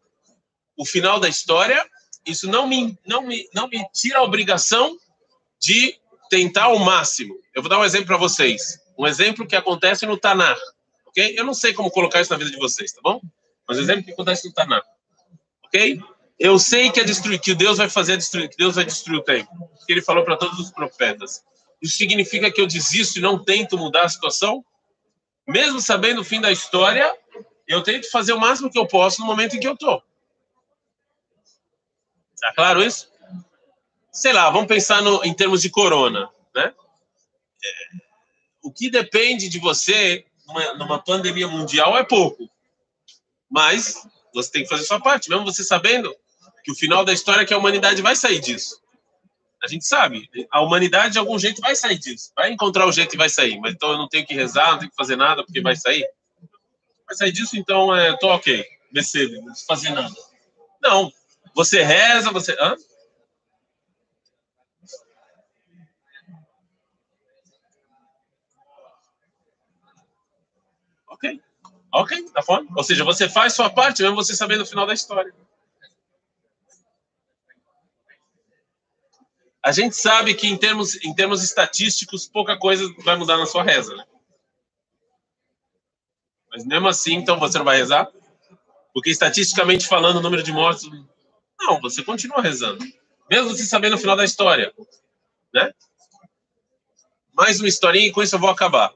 o 0.76 0.86
final 0.86 1.20
da 1.20 1.30
história, 1.30 1.84
isso 2.26 2.48
não 2.48 2.68
me, 2.68 2.98
não 3.06 3.22
me, 3.22 3.48
não 3.54 3.68
me 3.68 3.86
tira 3.94 4.20
a 4.20 4.24
obrigação 4.24 4.98
de 5.60 5.96
tentar 6.30 6.66
ao 6.66 6.80
máximo. 6.80 7.36
Eu 7.54 7.62
vou 7.62 7.70
dar 7.70 7.80
um 7.80 7.86
exemplo 7.86 8.08
para 8.08 8.18
vocês. 8.18 8.80
Um 8.98 9.08
exemplo 9.08 9.48
que 9.48 9.56
acontece 9.56 10.06
no 10.06 10.18
Tanar. 10.18 10.58
Ok? 11.06 11.36
Eu 11.38 11.46
não 11.46 11.54
sei 11.54 11.74
como 11.74 11.90
colocar 11.90 12.22
isso 12.22 12.32
na 12.32 12.38
vida 12.38 12.52
de 12.52 12.58
vocês, 12.58 12.92
tá 12.92 13.02
bom? 13.04 13.22
Mas 13.68 13.78
o 13.78 13.82
exemplo 13.82 14.04
que 14.04 14.12
acontece 14.12 14.48
no 14.48 14.54
Taná. 14.54 14.82
Ok? 15.66 16.00
Eu 16.40 16.60
sei 16.60 16.92
que, 16.92 17.04
destruir, 17.04 17.40
que 17.40 17.56
Deus 17.56 17.78
vai 17.78 17.90
fazer 17.90 18.18
destruir, 18.18 18.50
que 18.50 18.58
Deus 18.58 18.76
vai 18.76 18.86
destruir 18.86 19.20
o 19.20 19.24
templo. 19.24 19.54
Que 19.86 19.94
ele 19.94 20.02
falou 20.02 20.24
para 20.24 20.38
todos 20.38 20.60
os 20.60 20.72
profetas. 20.72 21.44
Isso 21.82 21.98
significa 21.98 22.52
que 22.52 22.62
eu 22.62 22.68
desisto 22.68 23.18
e 23.18 23.22
não 23.22 23.44
tento 23.44 23.78
mudar 23.78 24.04
a 24.04 24.10
situação? 24.10 24.64
Mesmo 25.48 25.80
sabendo 25.80 26.22
o 26.22 26.24
fim 26.24 26.42
da 26.42 26.52
história, 26.52 27.12
eu 27.68 27.84
tento 27.84 28.10
fazer 28.10 28.34
o 28.34 28.40
máximo 28.40 28.72
que 28.72 28.80
eu 28.80 28.88
posso 28.88 29.22
no 29.22 29.28
momento 29.28 29.56
em 29.56 29.60
que 29.60 29.68
eu 29.68 29.74
estou. 29.74 30.02
Tá 32.40 32.54
claro 32.54 32.84
isso? 32.84 33.12
Sei 34.12 34.32
lá, 34.32 34.50
vamos 34.50 34.68
pensar 34.68 35.02
no, 35.02 35.24
em 35.24 35.34
termos 35.34 35.62
de 35.62 35.70
corona, 35.70 36.30
né? 36.56 36.74
É, 37.64 37.72
o 38.64 38.72
que 38.72 38.90
depende 38.90 39.50
de 39.50 39.60
você 39.60 40.26
numa, 40.48 40.74
numa 40.76 41.04
pandemia 41.04 41.48
mundial 41.48 41.98
é 41.98 42.04
pouco. 42.04 42.50
Mas 43.50 44.08
você 44.34 44.52
tem 44.52 44.64
que 44.64 44.70
fazer 44.70 44.84
sua 44.84 45.00
parte, 45.00 45.30
mesmo 45.30 45.46
você 45.46 45.64
sabendo 45.64 46.16
que 46.64 46.72
o 46.72 46.76
final 46.76 47.04
da 47.04 47.14
história 47.14 47.42
é 47.42 47.46
que 47.46 47.54
a 47.54 47.58
humanidade 47.58 48.02
vai 48.02 48.16
sair 48.16 48.40
disso. 48.40 48.82
A 49.64 49.68
gente 49.68 49.86
sabe, 49.86 50.30
a 50.52 50.62
humanidade 50.62 51.14
de 51.14 51.20
algum 51.20 51.38
jeito 51.40 51.62
vai 51.62 51.76
sair 51.76 51.98
disso. 51.98 52.32
Vai 52.36 52.52
encontrar 52.52 52.86
o 52.86 52.92
jeito 52.92 53.16
e 53.16 53.18
vai 53.18 53.30
sair. 53.30 53.60
Mas 53.60 53.74
então 53.74 53.92
eu 53.92 53.98
não 53.98 54.08
tenho 54.08 54.26
que 54.26 54.34
rezar, 54.34 54.72
não 54.72 54.80
tenho 54.80 54.92
que 54.92 54.98
fazer 54.98 55.16
nada 55.16 55.44
porque 55.44 55.62
vai 55.62 55.76
sair. 55.76 56.08
Vai 57.08 57.16
sair 57.16 57.32
disso, 57.32 57.58
então 57.58 57.96
é, 57.96 58.16
tô 58.18 58.28
ok. 58.28 58.66
Recebo, 58.94 59.42
não 59.46 59.56
fazer 59.68 59.92
nada. 59.92 60.14
Não. 60.82 61.12
Você 61.56 61.82
reza, 61.82 62.32
você. 62.32 62.52
Hã? 62.60 62.76
Ok. 71.08 71.42
Ok, 71.94 72.30
tá 72.30 72.44
bom. 72.46 72.66
Ou 72.76 72.84
seja, 72.84 73.04
você 73.04 73.30
faz 73.30 73.54
sua 73.54 73.70
parte, 73.70 74.02
mesmo 74.02 74.16
você 74.16 74.36
sabendo 74.36 74.62
o 74.62 74.66
final 74.66 74.86
da 74.86 74.94
história. 74.94 75.34
A 79.64 79.72
gente 79.72 79.96
sabe 79.96 80.34
que 80.34 80.48
em 80.48 80.58
termos, 80.58 80.96
em 81.04 81.14
termos 81.14 81.44
estatísticos, 81.44 82.28
pouca 82.28 82.58
coisa 82.58 82.84
vai 83.04 83.16
mudar 83.16 83.38
na 83.38 83.46
sua 83.46 83.64
reza, 83.64 83.96
né? 83.96 84.06
Mas 86.58 86.66
mesmo 86.66 86.88
assim, 86.88 87.14
então 87.14 87.38
você 87.38 87.60
não 87.60 87.66
vai 87.66 87.78
rezar? 87.78 88.10
Porque 88.92 89.12
estatisticamente 89.12 89.86
falando, 89.86 90.18
o 90.18 90.22
número 90.22 90.42
de 90.42 90.52
mortos. 90.52 90.90
Não, 91.60 91.80
você 91.80 92.04
continua 92.04 92.42
rezando. 92.42 92.84
Mesmo 93.30 93.50
você 93.50 93.64
sabendo 93.64 93.96
o 93.96 94.00
final 94.00 94.16
da 94.16 94.26
história. 94.26 94.74
Né? 95.54 95.72
Mais 97.32 97.60
uma 97.60 97.68
historinha 97.68 98.08
e 98.08 98.12
com 98.12 98.24
isso 98.24 98.34
eu 98.34 98.40
vou 98.40 98.50
acabar. 98.50 98.92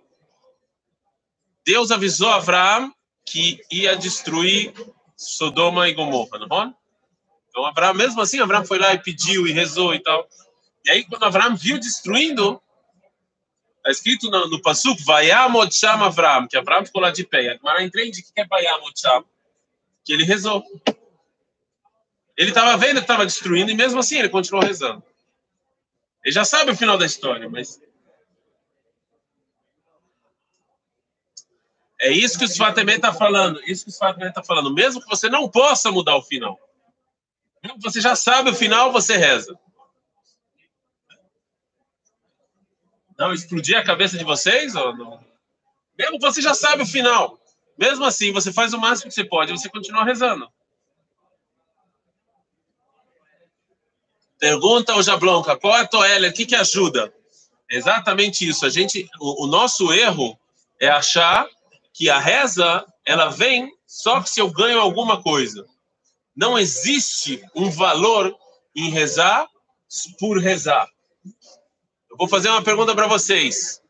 Deus 1.63 1.91
avisou 1.91 2.31
Abraão 2.31 2.91
que 3.27 3.61
ia 3.71 3.95
destruir 3.95 4.73
Sodoma 5.15 5.87
e 5.87 5.93
Gomorra, 5.93 6.39
não 6.39 6.63
é? 6.63 6.73
Então, 7.49 7.63
Abraão, 7.63 7.93
mesmo 7.93 8.19
assim, 8.21 8.39
Abraão 8.39 8.65
foi 8.65 8.79
lá 8.79 8.91
e 8.95 9.03
pediu 9.03 9.45
e 9.45 9.51
rezou 9.51 9.93
e 9.93 9.99
tal. 9.99 10.27
E 10.83 10.89
aí, 10.89 11.03
quando 11.03 11.25
Abraão 11.25 11.55
viu 11.55 11.79
destruindo, 11.79 12.59
está 13.81 13.91
escrito 13.91 14.29
no, 14.29 14.47
no 14.47 14.61
Pasuk, 14.61 15.03
Vayamot 15.03 15.73
Sham 15.73 16.03
Abraão, 16.03 16.47
que 16.47 16.55
Abraão 16.55 16.85
ficou 16.85 17.01
lá 17.01 17.11
de 17.11 17.25
pé. 17.25 17.43
E 17.43 17.49
a 17.49 17.83
entende 17.83 18.21
o 18.21 18.23
que 18.23 18.39
é 18.39 18.45
Vayamot 18.45 18.99
Sham, 18.99 19.25
que 20.05 20.13
ele 20.13 20.23
rezou. 20.23 20.63
Ele 22.37 22.49
estava 22.49 22.77
vendo 22.77 22.97
que 22.97 23.01
estava 23.01 23.25
destruindo 23.25 23.71
e 23.71 23.75
mesmo 23.75 23.99
assim 23.99 24.19
ele 24.19 24.29
continuou 24.29 24.63
rezando. 24.63 25.03
Ele 26.23 26.33
já 26.33 26.45
sabe 26.45 26.71
o 26.71 26.75
final 26.75 26.97
da 26.97 27.05
história, 27.05 27.49
mas 27.49 27.79
É 32.01 32.11
isso 32.11 32.39
que 32.39 32.45
o 32.45 32.47
Sfatemé 32.47 32.95
está 32.95 33.13
falando. 33.13 33.61
Isso 33.67 33.83
que 33.83 33.91
o 33.91 33.93
Sfatemé 33.93 34.29
está 34.29 34.43
falando. 34.43 34.73
Mesmo 34.73 34.99
que 34.99 35.07
você 35.07 35.29
não 35.29 35.47
possa 35.47 35.91
mudar 35.91 36.15
o 36.15 36.23
final. 36.23 36.59
Mesmo 37.63 37.77
que 37.77 37.83
você 37.83 38.01
já 38.01 38.15
sabe 38.15 38.49
o 38.49 38.55
final, 38.55 38.91
você 38.91 39.17
reza. 39.17 39.55
Não 43.21 43.31
explodir 43.31 43.77
a 43.77 43.83
cabeça 43.83 44.17
de 44.17 44.23
vocês? 44.23 44.73
Ou 44.73 44.97
não? 44.97 45.23
Mesmo 45.95 46.17
você 46.19 46.41
já 46.41 46.55
sabe 46.55 46.81
o 46.81 46.87
final. 46.87 47.39
Mesmo 47.77 48.03
assim, 48.03 48.31
você 48.31 48.51
faz 48.51 48.73
o 48.73 48.79
máximo 48.79 49.09
que 49.09 49.13
você 49.13 49.23
pode 49.23 49.53
e 49.53 49.55
você 49.59 49.69
continua 49.69 50.03
rezando. 50.03 50.49
Pergunta 54.39 54.93
ao 54.93 55.03
Jablonca, 55.03 55.55
qual 55.55 55.77
é 55.77 55.81
a 55.81 55.87
toalha? 55.87 56.29
O 56.29 56.33
que, 56.33 56.47
que 56.47 56.55
ajuda? 56.55 57.13
Exatamente 57.69 58.49
isso. 58.49 58.65
A 58.65 58.71
gente, 58.71 59.07
o, 59.19 59.43
o 59.45 59.47
nosso 59.47 59.93
erro 59.93 60.35
é 60.79 60.89
achar 60.89 61.47
que 61.93 62.09
a 62.09 62.17
reza 62.17 62.83
ela 63.05 63.29
vem 63.29 63.71
só 63.85 64.23
se 64.23 64.39
eu 64.39 64.49
ganho 64.49 64.81
alguma 64.81 65.21
coisa. 65.21 65.63
Não 66.35 66.57
existe 66.57 67.39
um 67.53 67.69
valor 67.69 68.35
em 68.75 68.89
rezar 68.89 69.47
por 70.19 70.39
rezar. 70.39 70.89
Eu 72.11 72.17
vou 72.17 72.27
fazer 72.27 72.49
uma 72.49 72.63
pergunta 72.63 72.93
para 72.93 73.07
vocês. 73.07 73.81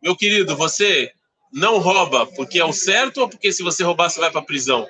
Meu 0.00 0.16
querido, 0.16 0.56
você 0.56 1.12
não 1.52 1.78
rouba 1.78 2.26
porque 2.26 2.58
é 2.58 2.64
o 2.64 2.72
certo 2.72 3.22
ou 3.22 3.28
porque 3.28 3.52
se 3.52 3.62
você 3.62 3.82
roubar 3.82 4.08
você 4.08 4.20
vai 4.20 4.30
para 4.30 4.42
prisão? 4.42 4.86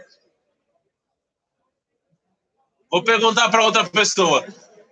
Vou 2.90 3.02
perguntar 3.02 3.48
para 3.48 3.64
outra 3.64 3.88
pessoa. 3.88 4.46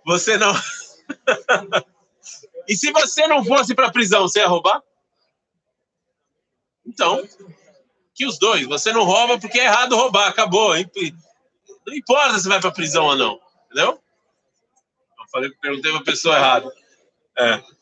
Você 0.05 0.37
não. 0.37 0.53
e 2.67 2.75
se 2.75 2.91
você 2.91 3.27
não 3.27 3.45
fosse 3.45 3.75
para 3.75 3.91
prisão, 3.91 4.23
você 4.23 4.39
ia 4.39 4.47
roubar? 4.47 4.81
Então, 6.85 7.27
que 8.15 8.25
os 8.25 8.39
dois. 8.39 8.65
Você 8.65 8.91
não 8.91 9.03
rouba 9.03 9.39
porque 9.39 9.59
é 9.59 9.65
errado 9.65 9.95
roubar, 9.95 10.27
acabou. 10.27 10.73
Não 10.75 11.95
importa 11.95 12.39
se 12.39 12.47
vai 12.47 12.59
para 12.59 12.71
prisão 12.71 13.05
ou 13.05 13.15
não, 13.15 13.39
entendeu? 13.65 14.01
Eu 15.19 15.25
falei, 15.31 15.51
perguntei 15.61 15.91
para 15.91 16.01
a 16.01 16.05
pessoa 16.05 16.35
errada. 16.35 16.86
É. 17.37 17.63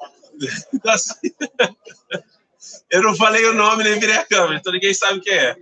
Eu 2.89 3.03
não 3.03 3.15
falei 3.15 3.45
o 3.45 3.53
nome 3.53 3.83
nem 3.83 3.99
virei 3.99 4.15
a 4.15 4.25
câmera, 4.25 4.59
então 4.59 4.73
ninguém 4.73 4.93
sabe 4.93 5.21
quem 5.21 5.33
é. 5.33 5.55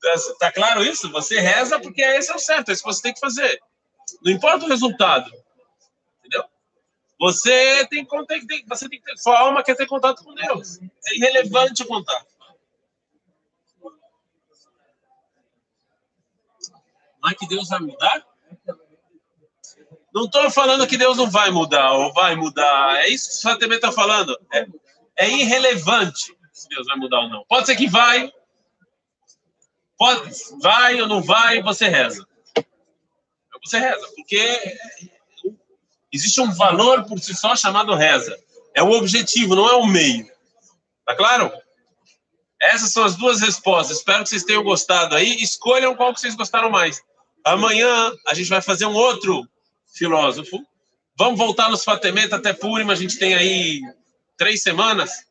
Tá, 0.00 0.14
tá 0.38 0.52
claro 0.52 0.84
isso? 0.84 1.10
Você 1.10 1.40
reza 1.40 1.80
porque 1.80 2.02
esse 2.02 2.30
é 2.30 2.34
o 2.34 2.38
certo, 2.38 2.70
é 2.70 2.72
isso 2.72 2.82
que 2.82 2.92
você 2.92 3.02
tem 3.02 3.14
que 3.14 3.20
fazer. 3.20 3.60
Não 4.22 4.32
importa 4.32 4.64
o 4.64 4.68
resultado. 4.68 5.30
Entendeu? 6.18 6.44
Você 7.20 7.86
tem, 7.88 8.06
tem, 8.26 8.66
você 8.66 8.88
tem 8.88 9.00
que 9.00 9.14
ter, 9.14 9.30
alma 9.30 9.62
quer 9.62 9.76
ter 9.76 9.86
contato 9.86 10.22
com 10.22 10.34
Deus. 10.34 10.78
É 10.80 11.16
irrelevante 11.16 11.82
o 11.82 11.86
contato. 11.86 12.26
Não 17.20 17.30
é 17.30 17.34
que 17.34 17.48
Deus 17.48 17.68
vai 17.68 17.80
mudar? 17.80 18.24
Não 20.18 20.24
estou 20.24 20.50
falando 20.50 20.84
que 20.84 20.96
Deus 20.96 21.16
não 21.16 21.30
vai 21.30 21.48
mudar 21.48 21.92
ou 21.92 22.12
vai 22.12 22.34
mudar. 22.34 22.96
É 22.96 23.08
isso 23.08 23.30
que 23.30 23.36
o 23.36 23.52
Fatemé 23.52 23.76
está 23.76 23.92
falando. 23.92 24.36
É, 24.52 24.66
é, 25.16 25.30
irrelevante 25.30 26.36
se 26.52 26.68
Deus 26.68 26.86
vai 26.88 26.96
mudar 26.96 27.20
ou 27.20 27.28
não. 27.28 27.44
Pode 27.48 27.66
ser 27.66 27.76
que 27.76 27.88
vai. 27.88 28.32
Pode, 29.96 30.28
vai 30.60 31.00
ou 31.00 31.06
não 31.06 31.22
vai, 31.22 31.62
você 31.62 31.88
reza. 31.88 32.26
Você 33.64 33.78
reza, 33.78 34.08
porque 34.16 34.76
existe 36.12 36.40
um 36.40 36.52
valor 36.52 37.04
por 37.04 37.20
si 37.20 37.32
só 37.34 37.54
chamado 37.54 37.94
reza. 37.94 38.36
É 38.74 38.82
o 38.82 38.90
objetivo, 38.90 39.54
não 39.54 39.68
é 39.68 39.74
o 39.74 39.86
meio. 39.86 40.26
Tá 41.06 41.14
claro? 41.14 41.52
Essas 42.60 42.92
são 42.92 43.04
as 43.04 43.14
duas 43.14 43.40
respostas. 43.40 43.98
Espero 43.98 44.24
que 44.24 44.30
vocês 44.30 44.42
tenham 44.42 44.64
gostado 44.64 45.14
aí. 45.14 45.40
Escolham 45.42 45.94
qual 45.94 46.12
que 46.12 46.20
vocês 46.20 46.34
gostaram 46.34 46.70
mais. 46.70 47.00
Amanhã 47.44 48.12
a 48.26 48.34
gente 48.34 48.48
vai 48.48 48.60
fazer 48.60 48.86
um 48.86 48.94
outro 48.94 49.48
filósofo. 49.98 50.64
Vamos 51.16 51.38
voltar 51.38 51.68
nos 51.68 51.84
Fatemeta 51.84 52.36
até 52.36 52.52
Purim. 52.52 52.90
A 52.90 52.94
gente 52.94 53.18
tem 53.18 53.34
aí 53.34 53.80
três 54.36 54.62
semanas. 54.62 55.26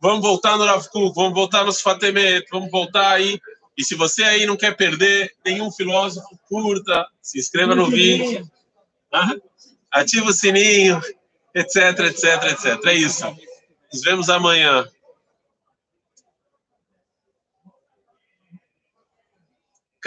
Vamos 0.00 0.20
voltar 0.20 0.56
no 0.56 0.64
Rav 0.64 0.86
Kuk, 0.88 1.14
vamos 1.14 1.34
voltar 1.34 1.64
nos 1.64 1.80
Fatemet, 1.80 2.46
vamos 2.50 2.70
voltar 2.70 3.12
aí. 3.12 3.40
E 3.76 3.84
se 3.84 3.94
você 3.94 4.22
aí 4.22 4.46
não 4.46 4.56
quer 4.56 4.76
perder 4.76 5.34
nenhum 5.44 5.70
filósofo, 5.72 6.38
curta, 6.48 7.06
se 7.22 7.38
inscreva 7.38 7.74
no 7.74 7.88
vídeo, 7.88 8.48
tá? 9.10 9.34
ativa 9.90 10.26
o 10.26 10.32
sininho, 10.32 11.00
etc, 11.54 11.98
etc, 12.00 12.44
etc. 12.52 12.86
É 12.86 12.94
isso. 12.94 13.24
Nos 13.92 14.02
vemos 14.02 14.28
amanhã. 14.28 14.86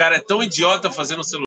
cara 0.02 0.16
é 0.16 0.20
tão 0.20 0.42
idiota 0.42 0.90
fazendo 0.90 1.22
celular. 1.22 1.40